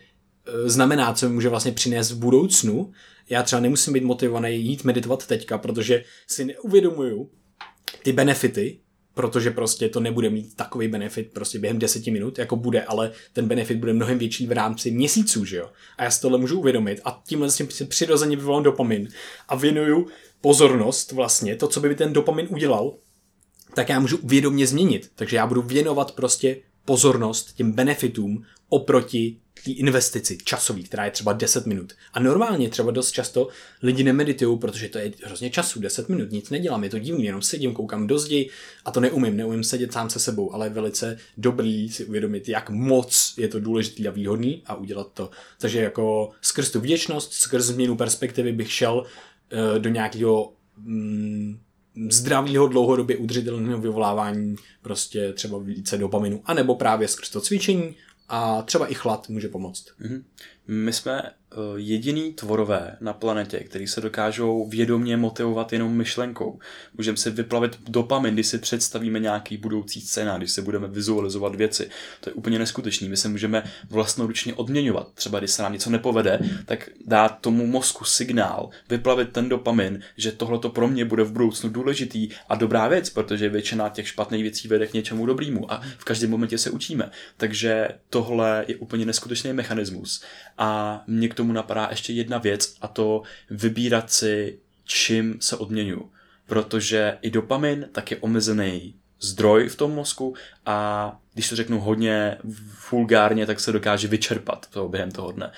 znamená, 0.64 1.12
co 1.12 1.28
mi 1.28 1.34
může 1.34 1.48
vlastně 1.48 1.72
přinést 1.72 2.10
v 2.12 2.18
budoucnu 2.18 2.92
já 3.30 3.42
třeba 3.42 3.60
nemusím 3.60 3.92
být 3.92 4.04
motivovaný 4.04 4.64
jít 4.64 4.84
meditovat 4.84 5.26
teďka, 5.26 5.58
protože 5.58 6.04
si 6.26 6.44
neuvědomuju 6.44 7.30
ty 8.02 8.12
benefity 8.12 8.78
protože 9.14 9.50
prostě 9.50 9.88
to 9.88 10.00
nebude 10.00 10.30
mít 10.30 10.56
takový 10.56 10.88
benefit 10.88 11.32
prostě 11.32 11.58
během 11.58 11.78
deseti 11.78 12.10
minut, 12.10 12.38
jako 12.38 12.56
bude, 12.56 12.82
ale 12.82 13.12
ten 13.32 13.48
benefit 13.48 13.78
bude 13.78 13.92
mnohem 13.92 14.18
větší 14.18 14.46
v 14.46 14.52
rámci 14.52 14.90
měsíců, 14.90 15.44
že 15.44 15.56
jo. 15.56 15.70
A 15.98 16.04
já 16.04 16.10
si 16.10 16.20
tohle 16.20 16.38
můžu 16.38 16.58
uvědomit 16.58 17.00
a 17.04 17.22
tímhle 17.26 17.50
si 17.50 17.84
přirozeně 17.84 18.36
vyvolám 18.36 18.62
dopamin 18.62 19.08
a 19.48 19.56
věnuju 19.56 20.06
pozornost 20.40 21.12
vlastně, 21.12 21.56
to, 21.56 21.68
co 21.68 21.80
by 21.80 21.94
ten 21.94 22.12
dopamin 22.12 22.46
udělal, 22.50 22.94
tak 23.74 23.88
já 23.88 24.00
můžu 24.00 24.18
vědomě 24.24 24.66
změnit. 24.66 25.10
Takže 25.14 25.36
já 25.36 25.46
budu 25.46 25.62
věnovat 25.62 26.12
prostě 26.12 26.56
pozornost 26.84 27.52
těm 27.52 27.72
benefitům 27.72 28.44
oproti 28.68 29.40
té 29.64 29.70
investici 29.70 30.38
časový, 30.44 30.84
která 30.84 31.04
je 31.04 31.10
třeba 31.10 31.32
10 31.32 31.66
minut. 31.66 31.92
A 32.12 32.20
normálně 32.20 32.68
třeba 32.68 32.90
dost 32.90 33.12
často 33.12 33.48
lidi 33.82 34.04
nemeditují, 34.04 34.58
protože 34.58 34.88
to 34.88 34.98
je 34.98 35.12
hrozně 35.24 35.50
času, 35.50 35.80
10 35.80 36.08
minut, 36.08 36.30
nic 36.30 36.50
nedělám, 36.50 36.84
je 36.84 36.90
to 36.90 36.98
divný, 36.98 37.24
jenom 37.24 37.42
sedím, 37.42 37.74
koukám 37.74 38.06
do 38.06 38.18
zdi 38.18 38.50
a 38.84 38.90
to 38.90 39.00
neumím, 39.00 39.36
neumím 39.36 39.64
sedět 39.64 39.92
sám 39.92 40.10
se 40.10 40.18
sebou, 40.18 40.54
ale 40.54 40.66
je 40.66 40.70
velice 40.70 41.18
dobrý 41.36 41.88
si 41.88 42.04
uvědomit, 42.04 42.48
jak 42.48 42.70
moc 42.70 43.34
je 43.38 43.48
to 43.48 43.60
důležitý 43.60 44.08
a 44.08 44.10
výhodný 44.10 44.62
a 44.66 44.74
udělat 44.74 45.12
to. 45.14 45.30
Takže 45.58 45.80
jako 45.80 46.30
skrz 46.40 46.70
tu 46.70 46.80
vděčnost, 46.80 47.32
skrz 47.32 47.64
změnu 47.64 47.96
perspektivy 47.96 48.52
bych 48.52 48.72
šel 48.72 48.94
uh, 48.94 49.78
do 49.78 49.90
nějakého 49.90 50.52
mm, 50.76 51.58
zdravého 52.10 52.66
dlouhodobě 52.66 53.16
udržitelného 53.16 53.78
vyvolávání 53.78 54.56
prostě 54.82 55.32
třeba 55.32 55.58
více 55.58 55.98
dopaminu, 55.98 56.42
anebo 56.44 56.74
právě 56.74 57.08
skrz 57.08 57.30
to 57.30 57.40
cvičení 57.40 57.94
a 58.28 58.62
třeba 58.62 58.86
i 58.86 58.94
chlad 58.94 59.28
může 59.28 59.48
pomoct. 59.48 59.84
Mm-hmm. 60.00 60.22
My 60.68 60.92
jsme 60.92 61.22
uh, 61.22 61.62
jediný 61.76 62.32
tvorové 62.32 62.96
na 63.00 63.12
planetě, 63.12 63.58
který 63.58 63.86
se 63.86 64.00
dokážou 64.00 64.68
vědomě 64.68 65.16
motivovat 65.16 65.72
jenom 65.72 65.96
myšlenkou. 65.96 66.58
Můžeme 66.94 67.16
si 67.16 67.30
vyplavit 67.30 67.78
dopamin, 67.88 68.34
když 68.34 68.46
si 68.46 68.58
představíme 68.58 69.18
nějaký 69.18 69.56
budoucí 69.56 70.00
scénář, 70.00 70.38
když 70.38 70.52
se 70.52 70.62
budeme 70.62 70.88
vizualizovat 70.88 71.54
věci. 71.54 71.90
To 72.20 72.30
je 72.30 72.34
úplně 72.34 72.58
neskutečný. 72.58 73.08
My 73.08 73.16
se 73.16 73.28
můžeme 73.28 73.64
vlastnoručně 73.90 74.54
odměňovat. 74.54 75.12
Třeba 75.14 75.38
když 75.38 75.50
se 75.50 75.62
nám 75.62 75.72
něco 75.72 75.90
nepovede, 75.90 76.38
tak 76.66 76.90
dát 77.06 77.28
tomu 77.40 77.66
mozku 77.66 78.04
signál, 78.04 78.70
vyplavit 78.88 79.32
ten 79.32 79.48
dopamin, 79.48 80.00
že 80.16 80.32
tohle 80.32 80.58
to 80.58 80.68
pro 80.68 80.88
mě 80.88 81.04
bude 81.04 81.24
v 81.24 81.32
budoucnu 81.32 81.70
důležitý 81.70 82.28
a 82.48 82.54
dobrá 82.54 82.88
věc, 82.88 83.10
protože 83.10 83.48
většina 83.48 83.88
těch 83.88 84.08
špatných 84.08 84.42
věcí 84.42 84.68
vede 84.68 84.86
k 84.86 84.92
něčemu 84.92 85.26
dobrému 85.26 85.72
a 85.72 85.82
v 85.98 86.04
každém 86.04 86.30
momentě 86.30 86.58
se 86.58 86.70
učíme. 86.70 87.10
Takže 87.36 87.88
tohle 88.10 88.64
je 88.68 88.76
úplně 88.76 89.06
neskutečný 89.06 89.52
mechanismus. 89.52 90.22
A 90.58 91.02
mě 91.06 91.28
k 91.28 91.34
tomu 91.34 91.52
napadá 91.52 91.86
ještě 91.90 92.12
jedna 92.12 92.38
věc 92.38 92.74
a 92.80 92.88
to 92.88 93.22
vybírat 93.50 94.10
si, 94.10 94.58
čím 94.84 95.36
se 95.40 95.56
odměňuji. 95.56 96.10
Protože 96.46 97.18
i 97.22 97.30
dopamin 97.30 97.88
tak 97.92 98.10
je 98.10 98.16
omezený 98.16 98.94
zdroj 99.20 99.68
v 99.68 99.76
tom 99.76 99.94
mozku 99.94 100.34
a 100.66 101.18
když 101.34 101.48
to 101.48 101.56
řeknu 101.56 101.80
hodně 101.80 102.38
vulgárně, 102.90 103.46
tak 103.46 103.60
se 103.60 103.72
dokáže 103.72 104.08
vyčerpat 104.08 104.66
toho 104.70 104.88
během 104.88 105.10
toho 105.10 105.32
dne. 105.32 105.52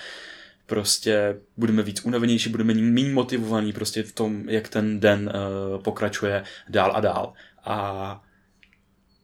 Prostě 0.65 1.37
budeme 1.57 1.83
víc 1.83 2.05
unavenější, 2.05 2.49
budeme 2.49 2.73
méně 2.73 3.13
motivovaní 3.13 3.73
prostě 3.73 4.03
v 4.03 4.11
tom, 4.11 4.49
jak 4.49 4.67
ten 4.67 4.99
den 4.99 5.31
uh, 5.75 5.81
pokračuje 5.83 6.43
dál 6.69 6.91
a 6.95 6.99
dál. 6.99 7.33
A 7.63 8.23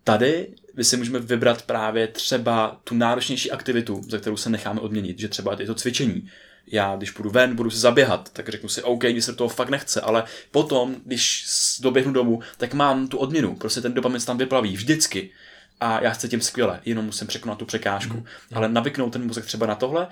tady 0.04 0.48
my 0.76 0.84
si 0.84 0.98
můžeme 0.98 1.20
vybrat 1.20 1.62
právě 1.62 2.08
třeba 2.08 2.82
tu 2.84 2.96
náročnější 2.96 3.52
aktivitu, 3.52 4.02
za 4.10 4.18
kterou 4.18 4.38
se 4.38 4.50
necháme 4.50 4.80
odměnit, 4.80 5.20
že 5.20 5.28
třeba 5.28 5.56
je 5.60 5.66
to 5.66 5.76
cvičení. 5.76 6.30
Já, 6.68 6.96
když 6.96 7.12
půjdu 7.12 7.30
ven, 7.30 7.56
budu 7.56 7.70
se 7.70 7.80
zaběhat, 7.80 8.30
tak 8.34 8.50
řeknu 8.50 8.70
si, 8.70 8.84
OK, 8.84 9.00
když 9.00 9.26
se 9.26 9.34
toho 9.34 9.50
fakt 9.50 9.70
nechce, 9.70 10.02
ale 10.02 10.24
potom, 10.52 10.96
když 11.06 11.46
doběhnu 11.82 12.14
domů, 12.14 12.40
tak 12.58 12.74
mám 12.74 13.08
tu 13.08 13.18
odměnu, 13.18 13.56
prostě 13.56 13.82
ten 13.82 13.94
dopamin 13.94 14.22
tam 14.22 14.38
vyplaví 14.38 14.76
vždycky. 14.76 15.32
A 15.80 16.04
já 16.04 16.12
chci 16.12 16.30
tím 16.30 16.42
skvěle, 16.42 16.80
jenom 16.86 17.06
musím 17.06 17.28
překonat 17.28 17.58
tu 17.58 17.66
překážku. 17.66 18.18
Mm, 18.18 18.26
ale 18.54 18.70
navyknout 18.70 19.14
ten 19.14 19.28
mozek 19.28 19.46
třeba 19.46 19.66
na 19.66 19.76
tohle, 19.76 20.08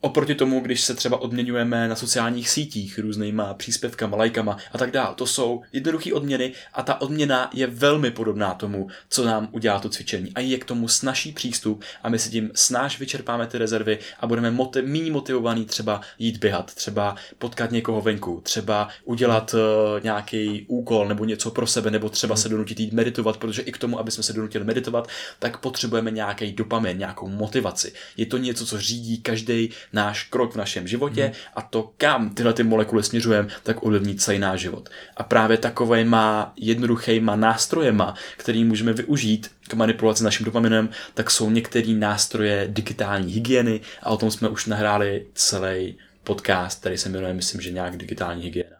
Oproti 0.00 0.34
tomu, 0.34 0.60
když 0.60 0.80
se 0.80 0.94
třeba 0.94 1.20
odměňujeme 1.20 1.88
na 1.88 1.96
sociálních 1.96 2.50
sítích 2.50 2.98
různýma 2.98 3.54
příspěvkama, 3.54 4.16
lajkama 4.16 4.56
a 4.72 4.78
tak 4.78 4.90
dále. 4.90 5.14
To 5.14 5.26
jsou 5.26 5.62
jednoduché 5.72 6.12
odměny 6.12 6.52
a 6.74 6.82
ta 6.82 7.00
odměna 7.00 7.50
je 7.54 7.66
velmi 7.66 8.10
podobná 8.10 8.54
tomu, 8.54 8.88
co 9.08 9.24
nám 9.24 9.48
udělá 9.52 9.80
to 9.80 9.88
cvičení. 9.88 10.32
A 10.34 10.40
je 10.40 10.58
k 10.58 10.64
tomu 10.64 10.88
snažší 10.88 11.32
přístup 11.32 11.82
a 12.02 12.08
my 12.08 12.18
si 12.18 12.30
tím 12.30 12.50
snáš 12.54 12.98
vyčerpáme 12.98 13.46
ty 13.46 13.58
rezervy 13.58 13.98
a 14.20 14.26
budeme 14.26 14.50
motiv, 14.50 14.84
méně 14.84 15.12
motivovaný 15.12 15.64
třeba 15.64 16.00
jít 16.18 16.36
běhat, 16.36 16.74
třeba 16.74 17.16
potkat 17.38 17.70
někoho 17.70 18.00
venku, 18.00 18.40
třeba 18.42 18.88
udělat 19.04 19.54
uh, 19.54 19.60
nějaký 20.04 20.64
úkol 20.68 21.08
nebo 21.08 21.24
něco 21.24 21.50
pro 21.50 21.66
sebe, 21.66 21.90
nebo 21.90 22.08
třeba 22.08 22.36
se 22.36 22.48
donutit 22.48 22.80
jít 22.80 22.92
meditovat, 22.92 23.36
protože 23.36 23.62
i 23.62 23.72
k 23.72 23.78
tomu, 23.78 23.98
aby 23.98 24.10
jsme 24.10 24.22
se 24.22 24.32
donutili 24.32 24.64
meditovat, 24.64 25.08
tak 25.38 25.58
potřebujeme 25.60 26.10
nějaký 26.10 26.52
dopamin, 26.52 26.98
nějakou 26.98 27.28
motivaci. 27.28 27.92
Je 28.16 28.26
to 28.26 28.38
něco, 28.38 28.66
co 28.66 28.80
řídí 28.80 29.18
každý 29.18 29.70
náš 29.92 30.22
krok 30.22 30.52
v 30.52 30.56
našem 30.56 30.88
životě 30.88 31.24
hmm. 31.24 31.32
a 31.54 31.62
to, 31.62 31.92
kam 31.96 32.30
tyhle 32.30 32.52
ty 32.52 32.62
molekuly 32.62 33.02
směřujeme, 33.02 33.48
tak 33.62 33.82
ovlivní 33.82 34.16
celý 34.16 34.38
náš 34.38 34.60
život. 34.60 34.88
A 35.16 35.22
právě 35.22 35.56
takovýma 35.56 36.52
jednoduchýma 36.56 37.36
nástrojema, 37.36 38.14
který 38.36 38.64
můžeme 38.64 38.92
využít 38.92 39.50
k 39.68 39.74
manipulaci 39.74 40.24
naším 40.24 40.44
dopaminem, 40.44 40.88
tak 41.14 41.30
jsou 41.30 41.50
některé 41.50 41.92
nástroje 41.92 42.68
digitální 42.70 43.32
hygieny 43.32 43.80
a 44.02 44.10
o 44.10 44.16
tom 44.16 44.30
jsme 44.30 44.48
už 44.48 44.66
nahráli 44.66 45.26
celý 45.34 45.98
podcast, 46.24 46.80
který 46.80 46.98
se 46.98 47.08
jmenuje, 47.08 47.34
myslím, 47.34 47.60
že 47.60 47.72
nějak 47.72 47.96
digitální 47.96 48.42
hygiena. 48.42 48.76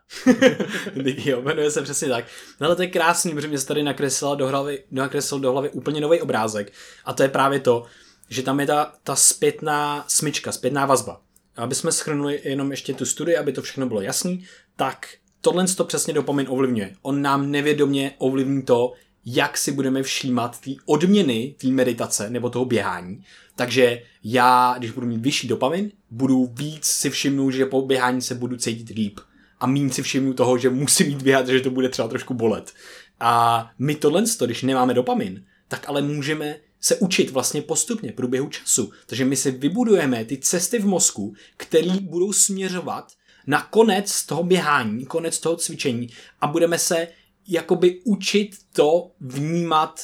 jo, 1.25 1.43
jmenuje 1.43 1.71
se 1.71 1.83
přesně 1.83 2.09
tak. 2.09 2.25
No 2.61 2.67
ale 2.67 2.77
to 2.77 2.83
je 2.83 2.89
krásný, 2.89 3.35
protože 3.35 3.49
mě 3.49 3.59
se 3.59 3.67
tady 3.67 3.83
nakreslil 3.83 4.37
do 4.37 4.49
hlavy, 4.49 4.83
nakreslil 4.91 5.41
do 5.41 5.53
hlavy 5.53 5.71
úplně 5.71 6.01
nový 6.01 6.21
obrázek. 6.21 6.73
A 7.05 7.13
to 7.13 7.23
je 7.23 7.29
právě 7.29 7.61
to, 7.61 7.87
že 8.29 8.43
tam 8.43 8.61
je 8.61 8.67
ta, 8.67 8.93
ta 9.03 9.17
zpětná 9.17 10.05
smyčka, 10.09 10.53
zpětná 10.53 10.87
vazba. 10.87 11.21
Aby 11.57 11.75
jsme 11.75 11.93
schrnuli 11.93 12.41
jenom 12.45 12.71
ještě 12.71 12.95
tu 12.95 13.07
studii, 13.07 13.37
aby 13.37 13.53
to 13.53 13.63
všechno 13.63 13.87
bylo 13.87 14.01
jasný, 14.01 14.45
tak 14.77 15.07
tohle 15.41 15.67
to 15.67 15.85
přesně 15.85 16.15
dopamin 16.15 16.47
ovlivňuje. 16.49 16.95
On 17.03 17.23
nám 17.23 17.51
nevědomě 17.51 18.15
ovlivní 18.19 18.63
to, 18.63 18.93
jak 19.27 19.59
si 19.59 19.73
budeme 19.73 20.03
všímat 20.03 20.61
ty 20.61 20.77
odměny 20.85 21.55
té 21.61 21.69
meditace 21.69 22.31
nebo 22.31 22.51
toho 22.51 22.65
běhání. 22.65 23.25
Takže 23.55 24.03
já, 24.25 24.75
když 24.79 24.91
budu 24.91 25.07
mít 25.07 25.21
vyšší 25.21 25.49
dopamin, 25.49 25.91
budu 26.11 26.47
víc 26.53 26.85
si 26.85 27.11
všimnout, 27.11 27.51
že 27.51 27.67
po 27.67 27.83
běhání 27.83 28.23
se 28.23 28.35
budu 28.35 28.57
cítit 28.57 28.89
líp. 28.97 29.21
A 29.61 29.67
méně 29.67 29.91
si 29.91 30.03
všimnu 30.03 30.35
toho, 30.35 30.59
že 30.59 30.71
musím 30.71 31.07
jít 31.07 31.23
běhat, 31.23 31.49
že 31.49 31.61
to 31.61 31.71
bude 31.71 31.89
třeba 31.89 32.09
trošku 32.09 32.35
bolet. 32.35 32.73
A 33.21 33.71
my 33.79 33.95
tohle, 33.95 34.25
když 34.45 34.63
nemáme 34.63 34.95
dopamin, 34.95 35.45
tak 35.69 35.89
ale 35.89 36.03
můžeme 36.03 36.57
se 36.81 36.97
učit 36.97 37.31
vlastně 37.31 37.63
postupně 37.63 38.13
průběhu 38.13 38.49
času. 38.49 38.93
Takže 39.07 39.25
my 39.25 39.37
si 39.37 39.51
vybudujeme 39.51 40.25
ty 40.25 40.39
cesty 40.39 40.79
v 40.79 40.87
mozku, 40.87 41.35
které 41.57 42.01
budou 42.01 42.33
směřovat 42.33 43.13
na 43.47 43.63
konec 43.63 44.27
toho 44.27 44.43
běhání, 44.43 45.07
konec 45.07 45.39
toho 45.39 45.57
cvičení 45.57 46.09
a 46.41 46.47
budeme 46.47 46.79
se 46.79 47.09
jakoby 47.49 48.01
učit 48.05 48.57
to 48.73 49.11
vnímat 49.21 50.01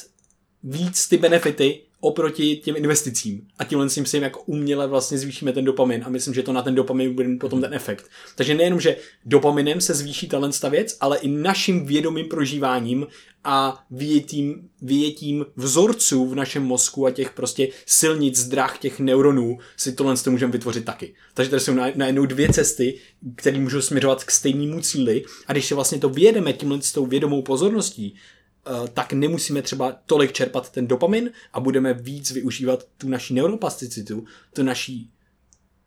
víc 0.63 1.07
ty 1.07 1.17
benefity 1.17 1.84
oproti 2.05 2.55
těm 2.55 2.75
investicím. 2.75 3.47
A 3.59 3.63
tímhle 3.63 3.89
si 3.89 4.01
myslím, 4.01 4.23
jako 4.23 4.41
uměle 4.45 4.87
vlastně 4.87 5.17
zvýšíme 5.17 5.53
ten 5.53 5.65
dopamin 5.65 6.03
a 6.05 6.09
myslím, 6.09 6.33
že 6.33 6.43
to 6.43 6.53
na 6.53 6.61
ten 6.61 6.75
dopamin 6.75 7.15
bude 7.15 7.35
potom 7.35 7.61
ten 7.61 7.73
efekt. 7.73 8.05
Takže 8.35 8.53
nejenom, 8.53 8.79
že 8.79 8.95
dopaminem 9.25 9.81
se 9.81 9.93
zvýší 9.93 10.27
talent 10.27 10.63
věc, 10.69 10.97
ale 11.01 11.17
i 11.17 11.27
naším 11.27 11.85
vědomým 11.85 12.25
prožíváním 12.25 13.07
a 13.43 13.85
vyjetím, 13.91 14.69
vyjetím 14.81 15.45
vzorců 15.55 16.25
v 16.25 16.35
našem 16.35 16.63
mozku 16.63 17.05
a 17.05 17.11
těch 17.11 17.33
prostě 17.33 17.67
silnic, 17.85 18.47
drah 18.47 18.77
těch 18.77 18.99
neuronů 18.99 19.57
si 19.77 19.91
tohle 19.91 20.17
to 20.17 20.31
můžeme 20.31 20.51
vytvořit 20.51 20.85
taky. 20.85 21.13
Takže 21.33 21.49
tady 21.49 21.59
jsou 21.59 21.73
najednou 21.95 22.25
dvě 22.25 22.53
cesty, 22.53 22.99
které 23.35 23.59
můžou 23.59 23.81
směřovat 23.81 24.23
k 24.23 24.31
stejnému 24.31 24.81
cíli 24.81 25.23
a 25.47 25.51
když 25.51 25.65
se 25.65 25.75
vlastně 25.75 25.99
to 25.99 26.09
vyjedeme 26.09 26.53
tímhle 26.53 26.81
s 26.81 26.91
tou 26.91 27.05
vědomou 27.05 27.41
pozorností, 27.41 28.15
tak 28.93 29.13
nemusíme 29.13 29.61
třeba 29.61 29.95
tolik 30.05 30.33
čerpat 30.33 30.71
ten 30.71 30.87
dopamin 30.87 31.31
a 31.53 31.59
budeme 31.59 31.93
víc 31.93 32.31
využívat 32.31 32.87
tu 32.97 33.09
naší 33.09 33.33
neuroplasticitu, 33.33 34.25
tu 34.53 34.63
naší, 34.63 35.09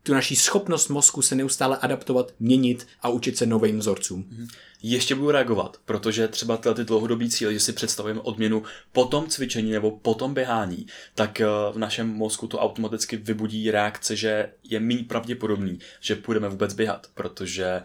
tu 0.02 0.14
naší 0.14 0.36
schopnost 0.36 0.88
mozku 0.88 1.22
se 1.22 1.34
neustále 1.34 1.76
adaptovat, 1.76 2.34
měnit 2.40 2.86
a 3.00 3.08
učit 3.08 3.36
se 3.36 3.46
novým 3.46 3.78
vzorcům. 3.78 4.24
Mhm. 4.28 4.48
Ještě 4.82 5.14
budu 5.14 5.30
reagovat, 5.30 5.76
protože 5.84 6.28
třeba 6.28 6.56
tyhle 6.56 6.74
ty 6.74 6.84
dlouhodobý 6.84 7.30
cíle, 7.30 7.54
že 7.54 7.60
si 7.60 7.72
představujeme 7.72 8.20
odměnu 8.20 8.62
po 8.92 9.04
tom 9.04 9.26
cvičení 9.26 9.70
nebo 9.70 9.90
po 9.90 10.14
tom 10.14 10.34
běhání, 10.34 10.86
tak 11.14 11.40
eh, 11.40 11.46
v 11.72 11.78
našem 11.78 12.08
mozku 12.08 12.46
to 12.46 12.58
automaticky 12.58 13.16
vybudí 13.16 13.70
reakce, 13.70 14.16
že 14.16 14.52
je 14.64 14.80
méně 14.80 15.04
pravděpodobný, 15.04 15.78
že 16.00 16.16
půjdeme 16.16 16.48
vůbec 16.48 16.74
běhat, 16.74 17.06
protože 17.14 17.82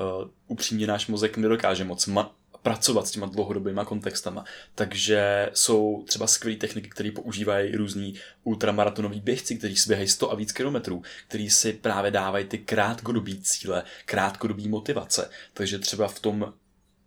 uh, 0.00 0.30
upřímně 0.46 0.86
náš 0.86 1.06
mozek 1.06 1.36
nedokáže 1.36 1.84
moc 1.84 2.08
ma- 2.08 2.30
pracovat 2.62 3.06
s 3.06 3.10
těma 3.10 3.26
dlouhodobýma 3.26 3.84
kontextama. 3.84 4.44
Takže 4.74 5.50
jsou 5.54 6.04
třeba 6.06 6.26
skvělé 6.26 6.58
techniky, 6.58 6.88
které 6.88 7.10
používají 7.10 7.76
různí 7.76 8.14
ultramaratonoví 8.44 9.20
běžci, 9.20 9.58
kteří 9.58 9.76
si 9.76 9.88
běhají 9.88 10.08
100 10.08 10.32
a 10.32 10.34
víc 10.34 10.52
kilometrů, 10.52 11.02
kteří 11.28 11.50
si 11.50 11.72
právě 11.72 12.10
dávají 12.10 12.44
ty 12.44 12.58
krátkodobý 12.58 13.40
cíle, 13.42 13.82
krátkodobý 14.04 14.68
motivace. 14.68 15.30
Takže 15.54 15.78
třeba 15.78 16.08
v 16.08 16.20
tom 16.20 16.52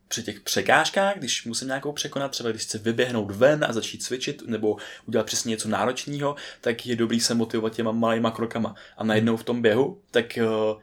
při 0.07 0.23
těch 0.23 0.39
překážkách, 0.39 1.17
když 1.17 1.45
musím 1.45 1.67
nějakou 1.67 1.91
překonat, 1.91 2.31
třeba 2.31 2.49
když 2.49 2.61
chci 2.61 2.77
vyběhnout 2.77 3.31
ven 3.31 3.65
a 3.69 3.73
začít 3.73 4.03
cvičit 4.03 4.47
nebo 4.47 4.77
udělat 5.05 5.25
přesně 5.25 5.49
něco 5.49 5.69
náročného, 5.69 6.35
tak 6.61 6.85
je 6.85 6.95
dobrý 6.95 7.19
se 7.19 7.33
motivovat 7.33 7.73
těma 7.73 7.91
malýma 7.91 8.31
krokama. 8.31 8.75
A 8.97 9.03
najednou 9.03 9.37
v 9.37 9.43
tom 9.43 9.61
běhu, 9.61 10.01
tak 10.11 10.25
uh, 10.41 10.81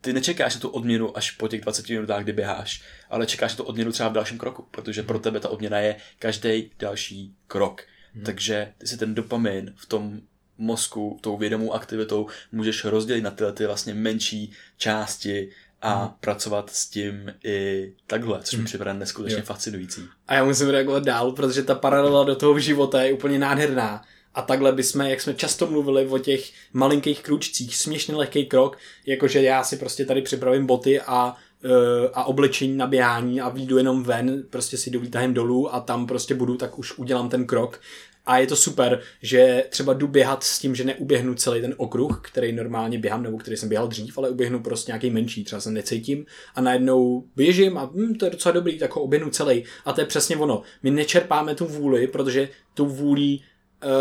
ty 0.00 0.12
nečekáš 0.12 0.54
na 0.54 0.60
tu 0.60 0.68
odměnu 0.68 1.16
až 1.16 1.30
po 1.30 1.48
těch 1.48 1.60
20 1.60 1.88
minutách, 1.88 2.22
kdy 2.22 2.32
běháš, 2.32 2.82
ale 3.10 3.26
čekáš 3.26 3.52
na 3.52 3.56
tu 3.56 3.62
odměnu 3.62 3.92
třeba 3.92 4.08
v 4.08 4.12
dalším 4.12 4.38
kroku, 4.38 4.66
protože 4.70 5.02
pro 5.02 5.18
tebe 5.18 5.40
ta 5.40 5.48
odměna 5.48 5.78
je 5.78 5.96
každý 6.18 6.70
další 6.78 7.34
krok. 7.46 7.82
Hmm. 8.14 8.24
Takže 8.24 8.72
ty 8.78 8.86
si 8.86 8.96
ten 8.96 9.14
dopamin 9.14 9.72
v 9.76 9.86
tom 9.86 10.20
mozku, 10.58 11.18
tou 11.20 11.36
vědomou 11.36 11.72
aktivitou 11.72 12.26
můžeš 12.52 12.84
rozdělit 12.84 13.20
na 13.20 13.30
tyhle 13.30 13.52
ty 13.52 13.66
vlastně 13.66 13.94
menší 13.94 14.52
části 14.76 15.50
a 15.82 15.94
hmm. 15.94 16.12
pracovat 16.20 16.70
s 16.70 16.86
tím 16.86 17.34
i 17.44 17.92
takhle, 18.06 18.42
což 18.42 18.52
mi 18.52 18.58
hmm. 18.58 18.66
připadá 18.66 18.92
neskutečně 18.92 19.38
jo. 19.38 19.44
fascinující. 19.44 20.02
A 20.28 20.34
já 20.34 20.44
musím 20.44 20.68
reagovat 20.68 21.04
dál, 21.04 21.32
protože 21.32 21.62
ta 21.62 21.74
paralela 21.74 22.24
do 22.24 22.36
toho 22.36 22.58
života 22.58 23.02
je 23.02 23.12
úplně 23.12 23.38
nádherná. 23.38 24.04
A 24.34 24.42
takhle 24.42 24.72
bychom, 24.72 25.00
jak 25.00 25.20
jsme 25.20 25.34
často 25.34 25.66
mluvili 25.66 26.06
o 26.06 26.18
těch 26.18 26.50
malinkých 26.72 27.22
kručcích, 27.22 27.76
směšně 27.76 28.14
lehký 28.14 28.46
krok, 28.46 28.78
jakože 29.06 29.42
já 29.42 29.64
si 29.64 29.76
prostě 29.76 30.04
tady 30.04 30.22
připravím 30.22 30.66
boty 30.66 31.00
a 31.00 31.36
e, 31.64 32.08
a 32.12 32.24
oblečení 32.24 32.76
na 32.76 32.86
běhání 32.86 33.40
a 33.40 33.48
výjdu 33.48 33.78
jenom 33.78 34.02
ven, 34.02 34.42
prostě 34.50 34.76
si 34.76 34.90
jdu 34.90 35.00
výtahem 35.00 35.34
dolů 35.34 35.74
a 35.74 35.80
tam 35.80 36.06
prostě 36.06 36.34
budu, 36.34 36.56
tak 36.56 36.78
už 36.78 36.98
udělám 36.98 37.28
ten 37.28 37.46
krok. 37.46 37.80
A 38.28 38.38
je 38.38 38.46
to 38.46 38.56
super, 38.56 39.00
že 39.22 39.64
třeba 39.68 39.92
jdu 39.92 40.08
běhat 40.08 40.44
s 40.44 40.58
tím, 40.58 40.74
že 40.74 40.84
neuběhnu 40.84 41.34
celý 41.34 41.60
ten 41.60 41.74
okruh, 41.76 42.20
který 42.24 42.52
normálně 42.52 42.98
běhám, 42.98 43.22
nebo 43.22 43.38
který 43.38 43.56
jsem 43.56 43.68
běhal 43.68 43.88
dřív, 43.88 44.18
ale 44.18 44.30
uběhnu 44.30 44.62
prostě 44.62 44.92
nějaký 44.92 45.10
menší, 45.10 45.44
třeba 45.44 45.60
se 45.60 45.70
necítím 45.70 46.26
a 46.54 46.60
najednou 46.60 47.24
běžím 47.36 47.78
a 47.78 47.90
hm, 47.94 48.14
to 48.14 48.24
je 48.24 48.30
docela 48.30 48.52
dobrý, 48.52 48.78
tak 48.78 48.96
ho 48.96 49.02
uběhnu 49.02 49.30
celý. 49.30 49.64
A 49.84 49.92
to 49.92 50.00
je 50.00 50.06
přesně 50.06 50.36
ono. 50.36 50.62
My 50.82 50.90
nečerpáme 50.90 51.54
tu 51.54 51.66
vůli, 51.66 52.06
protože 52.06 52.48
tu 52.74 52.86
vůli 52.86 53.38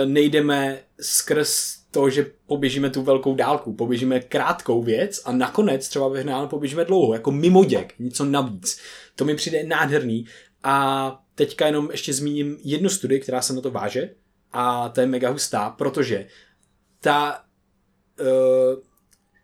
nejdeme 0.05 0.79
skrz 1.01 1.77
to, 1.91 2.09
že 2.09 2.31
poběžíme 2.47 2.89
tu 2.89 3.01
velkou 3.01 3.35
dálku, 3.35 3.73
poběžíme 3.73 4.19
krátkou 4.19 4.83
věc 4.83 5.21
a 5.25 5.31
nakonec 5.31 5.89
třeba 5.89 6.07
ve 6.07 6.21
finále 6.21 6.47
poběžíme 6.47 6.85
dlouho, 6.85 7.13
jako 7.13 7.31
mimoděk, 7.31 7.93
něco 7.99 8.25
navíc. 8.25 8.79
To 9.15 9.25
mi 9.25 9.35
přijde 9.35 9.63
nádherný 9.63 10.25
a 10.63 11.19
teďka 11.35 11.65
jenom 11.65 11.89
ještě 11.91 12.13
zmíním 12.13 12.57
jednu 12.63 12.89
studii, 12.89 13.19
která 13.19 13.41
se 13.41 13.53
na 13.53 13.61
to 13.61 13.71
váže 13.71 14.09
a 14.51 14.89
to 14.89 15.01
je 15.01 15.07
mega 15.07 15.29
hustá, 15.29 15.69
protože 15.69 16.27
ta, 16.99 17.43
uh, 18.19 18.83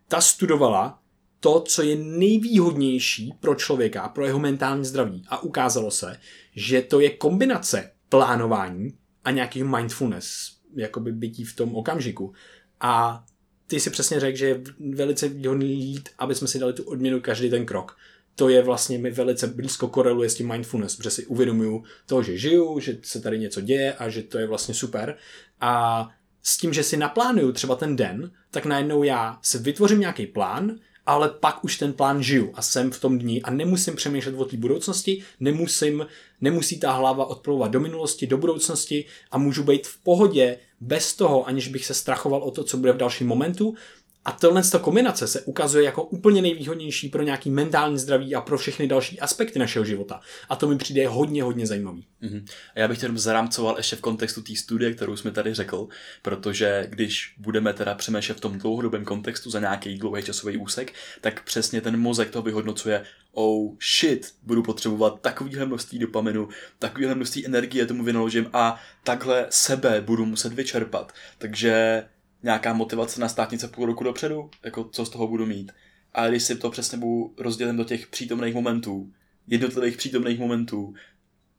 ta 0.08 0.20
studovala 0.20 0.98
to, 1.40 1.60
co 1.60 1.82
je 1.82 1.96
nejvýhodnější 1.96 3.34
pro 3.40 3.54
člověka, 3.54 4.08
pro 4.08 4.26
jeho 4.26 4.38
mentální 4.38 4.84
zdraví 4.84 5.22
a 5.28 5.42
ukázalo 5.42 5.90
se, 5.90 6.20
že 6.56 6.82
to 6.82 7.00
je 7.00 7.10
kombinace 7.10 7.90
plánování 8.08 8.98
a 9.24 9.30
nějaký 9.30 9.64
mindfulness, 9.64 10.56
jakoby 10.76 11.12
bytí 11.12 11.44
v 11.44 11.56
tom 11.56 11.76
okamžiku. 11.76 12.32
A 12.80 13.24
ty 13.66 13.80
si 13.80 13.90
přesně 13.90 14.20
řekl, 14.20 14.38
že 14.38 14.46
je 14.46 14.62
velice 14.94 15.28
výhodný 15.28 15.84
jít, 15.84 16.08
aby 16.18 16.34
jsme 16.34 16.48
si 16.48 16.58
dali 16.58 16.72
tu 16.72 16.82
odměnu 16.82 17.20
každý 17.20 17.50
ten 17.50 17.66
krok. 17.66 17.96
To 18.34 18.48
je 18.48 18.62
vlastně 18.62 18.98
mi 18.98 19.10
velice 19.10 19.46
blízko 19.46 19.88
koreluje 19.88 20.30
s 20.30 20.34
tím 20.34 20.48
mindfulness, 20.48 20.96
protože 20.96 21.10
si 21.10 21.26
uvědomuju 21.26 21.84
to, 22.06 22.22
že 22.22 22.38
žiju, 22.38 22.80
že 22.80 22.98
se 23.02 23.20
tady 23.20 23.38
něco 23.38 23.60
děje 23.60 23.94
a 23.94 24.08
že 24.08 24.22
to 24.22 24.38
je 24.38 24.46
vlastně 24.46 24.74
super. 24.74 25.16
A 25.60 26.08
s 26.42 26.58
tím, 26.58 26.72
že 26.72 26.82
si 26.82 26.96
naplánuju 26.96 27.52
třeba 27.52 27.76
ten 27.76 27.96
den, 27.96 28.30
tak 28.50 28.66
najednou 28.66 29.02
já 29.02 29.38
si 29.42 29.58
vytvořím 29.58 30.00
nějaký 30.00 30.26
plán, 30.26 30.78
ale 31.06 31.28
pak 31.28 31.64
už 31.64 31.78
ten 31.78 31.92
plán 31.92 32.22
žiju 32.22 32.50
a 32.54 32.62
jsem 32.62 32.90
v 32.90 33.00
tom 33.00 33.18
dní 33.18 33.42
a 33.42 33.50
nemusím 33.50 33.96
přemýšlet 33.96 34.34
o 34.34 34.44
té 34.44 34.56
budoucnosti, 34.56 35.22
nemusím, 35.40 36.06
nemusí 36.40 36.80
ta 36.80 36.92
hlava 36.92 37.26
odplouvat 37.26 37.70
do 37.70 37.80
minulosti, 37.80 38.26
do 38.26 38.38
budoucnosti 38.38 39.04
a 39.30 39.38
můžu 39.38 39.62
být 39.62 39.86
v 39.86 39.98
pohodě 39.98 40.58
bez 40.80 41.14
toho, 41.14 41.46
aniž 41.46 41.68
bych 41.68 41.86
se 41.86 41.94
strachoval 41.94 42.42
o 42.42 42.50
to, 42.50 42.64
co 42.64 42.76
bude 42.76 42.92
v 42.92 42.96
dalším 42.96 43.26
momentu 43.26 43.74
a 44.24 44.32
tohle 44.32 44.62
ta 44.62 44.78
kombinace 44.78 45.26
se 45.26 45.40
ukazuje 45.40 45.84
jako 45.84 46.02
úplně 46.02 46.42
nejvýhodnější 46.42 47.08
pro 47.08 47.22
nějaký 47.22 47.50
mentální 47.50 47.98
zdraví 47.98 48.34
a 48.34 48.40
pro 48.40 48.58
všechny 48.58 48.86
další 48.86 49.20
aspekty 49.20 49.58
našeho 49.58 49.84
života. 49.84 50.20
A 50.48 50.56
to 50.56 50.68
mi 50.68 50.78
přijde 50.78 51.08
hodně, 51.08 51.42
hodně 51.42 51.66
zajímavý. 51.66 52.06
Mm-hmm. 52.22 52.44
A 52.74 52.80
já 52.80 52.88
bych 52.88 52.98
to 52.98 53.04
jenom 53.04 53.18
zarámcoval 53.18 53.74
ještě 53.76 53.96
v 53.96 54.00
kontextu 54.00 54.42
té 54.42 54.56
studie, 54.56 54.94
kterou 54.94 55.16
jsme 55.16 55.30
tady 55.30 55.54
řekl, 55.54 55.88
protože 56.22 56.86
když 56.88 57.34
budeme 57.38 57.72
teda 57.72 57.94
přemýšlet 57.94 58.38
v 58.38 58.40
tom 58.40 58.58
dlouhodobém 58.58 59.04
kontextu 59.04 59.50
za 59.50 59.60
nějaký 59.60 59.98
dlouhý 59.98 60.22
časový 60.22 60.56
úsek, 60.56 60.92
tak 61.20 61.44
přesně 61.44 61.80
ten 61.80 62.00
mozek 62.00 62.30
to 62.30 62.42
vyhodnocuje, 62.42 63.04
oh 63.32 63.72
shit, 63.98 64.34
budu 64.42 64.62
potřebovat 64.62 65.20
takovýhle 65.20 65.66
množství 65.66 65.98
dopaminu, 65.98 66.48
takovýhle 66.78 67.14
množství 67.14 67.46
energie 67.46 67.86
tomu 67.86 68.04
vynaložím 68.04 68.50
a 68.52 68.80
takhle 69.02 69.46
sebe 69.50 70.00
budu 70.00 70.26
muset 70.26 70.52
vyčerpat. 70.52 71.12
Takže 71.38 72.04
nějaká 72.44 72.72
motivace 72.72 73.20
na 73.20 73.28
státnice 73.28 73.68
půl 73.68 73.86
roku 73.86 74.04
dopředu, 74.04 74.50
jako 74.64 74.84
co 74.84 75.06
z 75.06 75.10
toho 75.10 75.28
budu 75.28 75.46
mít. 75.46 75.72
A 76.12 76.28
když 76.28 76.42
si 76.42 76.56
to 76.56 76.70
přesně 76.70 76.98
budu 76.98 77.34
rozdělit 77.38 77.76
do 77.76 77.84
těch 77.84 78.06
přítomných 78.06 78.54
momentů, 78.54 79.12
jednotlivých 79.46 79.96
přítomných 79.96 80.38
momentů, 80.38 80.94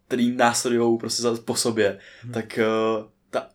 který 0.08 0.32
následují 0.32 0.98
prostě 0.98 1.24
po 1.46 1.56
sobě, 1.56 2.00
hmm. 2.22 2.34
tak 2.34 2.60
uh, 2.60 3.06
ta, 3.30 3.50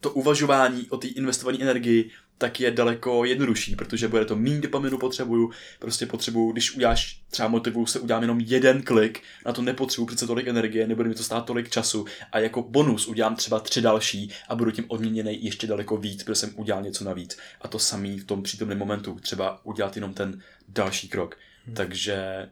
to 0.00 0.10
uvažování 0.10 0.90
o 0.90 0.96
té 0.96 1.08
investované 1.08 1.58
energii 1.58 2.10
tak 2.38 2.60
je 2.60 2.70
daleko 2.70 3.24
jednodušší, 3.24 3.76
protože 3.76 4.08
bude 4.08 4.24
to 4.24 4.36
méně 4.36 4.60
dopaminu 4.60 4.98
potřebuju, 4.98 5.50
prostě 5.78 6.06
potřebuju, 6.06 6.52
když 6.52 6.76
uděláš, 6.76 7.20
třeba 7.30 7.48
motivuju 7.48 7.86
se, 7.86 8.00
udělám 8.00 8.22
jenom 8.22 8.40
jeden 8.40 8.82
klik, 8.82 9.22
na 9.46 9.52
to 9.52 9.62
nepotřebuju 9.62 10.06
přece 10.06 10.26
tolik 10.26 10.46
energie, 10.46 10.86
nebude 10.86 11.08
mi 11.08 11.14
to 11.14 11.22
stát 11.22 11.46
tolik 11.46 11.70
času 11.70 12.04
a 12.32 12.38
jako 12.38 12.62
bonus 12.62 13.08
udělám 13.08 13.36
třeba 13.36 13.60
tři 13.60 13.80
další 13.80 14.30
a 14.48 14.54
budu 14.54 14.70
tím 14.70 14.84
odměněný 14.88 15.44
ještě 15.44 15.66
daleko 15.66 15.96
víc, 15.96 16.22
protože 16.22 16.34
jsem 16.34 16.52
udělal 16.56 16.82
něco 16.82 17.04
navíc. 17.04 17.38
A 17.60 17.68
to 17.68 17.78
samý 17.78 18.18
v 18.18 18.24
tom 18.24 18.42
přítomném 18.42 18.78
momentu, 18.78 19.18
třeba 19.20 19.66
udělat 19.66 19.96
jenom 19.96 20.14
ten 20.14 20.42
další 20.68 21.08
krok. 21.08 21.38
Hmm. 21.66 21.74
Takže 21.74 22.48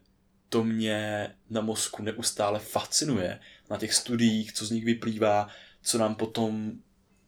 to 0.49 0.64
mě 0.64 1.31
na 1.51 1.61
mozku 1.61 2.03
neustále 2.03 2.59
fascinuje 2.59 3.38
na 3.70 3.77
těch 3.77 3.94
studiích, 3.94 4.53
co 4.53 4.66
z 4.66 4.70
nich 4.70 4.85
vyplývá, 4.85 5.49
co 5.83 5.99
nám 5.99 6.14
potom 6.14 6.72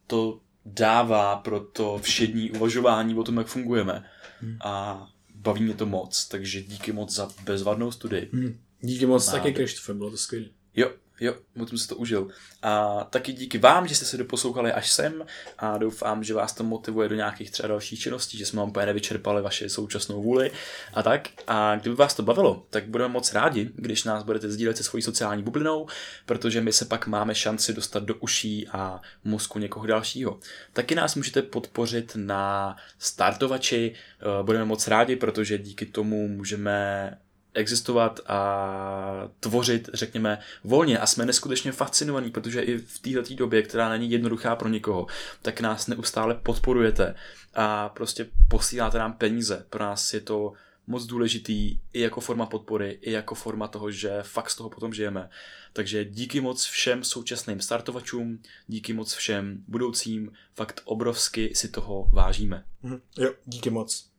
to 0.07 0.39
dává 0.73 1.35
pro 1.35 1.59
to 1.59 1.99
všední 2.01 2.51
uvažování 2.51 3.15
o 3.15 3.23
tom, 3.23 3.37
jak 3.37 3.47
fungujeme. 3.47 4.05
Hmm. 4.41 4.57
A 4.61 5.07
baví 5.35 5.63
mě 5.63 5.73
to 5.73 5.85
moc, 5.85 6.27
takže 6.27 6.61
díky 6.61 6.91
moc 6.91 7.15
za 7.15 7.29
bezvadnou 7.43 7.91
studii. 7.91 8.29
Hmm. 8.33 8.59
Díky 8.81 9.05
moc 9.05 9.27
a... 9.27 9.31
taky, 9.31 9.53
Krištofe, 9.53 9.93
bylo 9.93 10.11
to 10.11 10.17
skvělé. 10.17 10.45
Jo, 10.75 10.91
Jo, 11.19 11.35
moc 11.55 11.69
jsem 11.69 11.77
si 11.77 11.87
to 11.87 11.95
užil. 11.95 12.27
A 12.61 13.03
taky 13.03 13.33
díky 13.33 13.57
vám, 13.57 13.87
že 13.87 13.95
jste 13.95 14.05
se 14.05 14.17
doposlouchali 14.17 14.71
až 14.71 14.91
sem 14.91 15.25
a 15.57 15.77
doufám, 15.77 16.23
že 16.23 16.33
vás 16.33 16.53
to 16.53 16.63
motivuje 16.63 17.09
do 17.09 17.15
nějakých 17.15 17.51
třeba 17.51 17.67
dalších 17.67 17.99
činností, 17.99 18.37
že 18.37 18.45
jsme 18.45 18.59
vám 18.59 18.69
úplně 18.69 18.85
nevyčerpali 18.85 19.41
vaše 19.41 19.69
současnou 19.69 20.23
vůli 20.23 20.51
a 20.93 21.03
tak. 21.03 21.29
A 21.47 21.75
kdyby 21.75 21.95
vás 21.95 22.13
to 22.13 22.23
bavilo, 22.23 22.65
tak 22.69 22.87
budeme 22.87 23.13
moc 23.13 23.33
rádi, 23.33 23.71
když 23.75 24.03
nás 24.03 24.23
budete 24.23 24.51
sdílet 24.51 24.77
se 24.77 24.83
svojí 24.83 25.01
sociální 25.01 25.43
bublinou, 25.43 25.87
protože 26.25 26.61
my 26.61 26.73
se 26.73 26.85
pak 26.85 27.07
máme 27.07 27.35
šanci 27.35 27.73
dostat 27.73 28.03
do 28.03 28.15
uší 28.15 28.67
a 28.67 29.01
mozku 29.23 29.59
někoho 29.59 29.85
dalšího. 29.85 30.39
Taky 30.73 30.95
nás 30.95 31.15
můžete 31.15 31.41
podpořit 31.41 32.11
na 32.15 32.75
startovači, 32.99 33.93
eh, 33.93 34.43
budeme 34.43 34.65
moc 34.65 34.87
rádi, 34.87 35.15
protože 35.15 35.57
díky 35.57 35.85
tomu 35.85 36.27
můžeme 36.27 37.17
existovat 37.59 38.19
a 38.27 39.29
tvořit, 39.39 39.89
řekněme, 39.93 40.39
volně 40.63 40.99
a 40.99 41.05
jsme 41.05 41.25
neskutečně 41.25 41.71
fascinovaní, 41.71 42.31
protože 42.31 42.61
i 42.61 42.77
v 42.77 42.99
této 42.99 43.35
době, 43.35 43.61
která 43.61 43.89
není 43.89 44.11
jednoduchá 44.11 44.55
pro 44.55 44.69
někoho, 44.69 45.07
tak 45.41 45.61
nás 45.61 45.87
neustále 45.87 46.35
podporujete 46.35 47.15
a 47.53 47.89
prostě 47.89 48.27
posíláte 48.47 48.97
nám 48.97 49.13
peníze. 49.13 49.65
Pro 49.69 49.83
nás 49.83 50.13
je 50.13 50.21
to 50.21 50.53
moc 50.87 51.05
důležitý 51.05 51.79
i 51.93 52.01
jako 52.01 52.21
forma 52.21 52.45
podpory, 52.45 52.99
i 53.01 53.11
jako 53.11 53.35
forma 53.35 53.67
toho, 53.67 53.91
že 53.91 54.17
fakt 54.21 54.49
z 54.49 54.55
toho 54.55 54.69
potom 54.69 54.93
žijeme. 54.93 55.29
Takže 55.73 56.05
díky 56.05 56.41
moc 56.41 56.65
všem 56.65 57.03
současným 57.03 57.59
startovačům, 57.59 58.41
díky 58.67 58.93
moc 58.93 59.13
všem 59.13 59.63
budoucím, 59.67 60.31
fakt 60.55 60.81
obrovsky 60.85 61.51
si 61.55 61.67
toho 61.67 62.09
vážíme. 62.13 62.63
Mhm. 62.83 63.01
Jo, 63.17 63.33
díky 63.45 63.69
moc. 63.69 64.09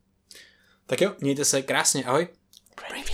Tak 0.87 1.00
jo, 1.00 1.14
mějte 1.20 1.44
se 1.44 1.62
krásně, 1.62 2.05
ahoj. 2.05 2.29
Brain 2.76 3.05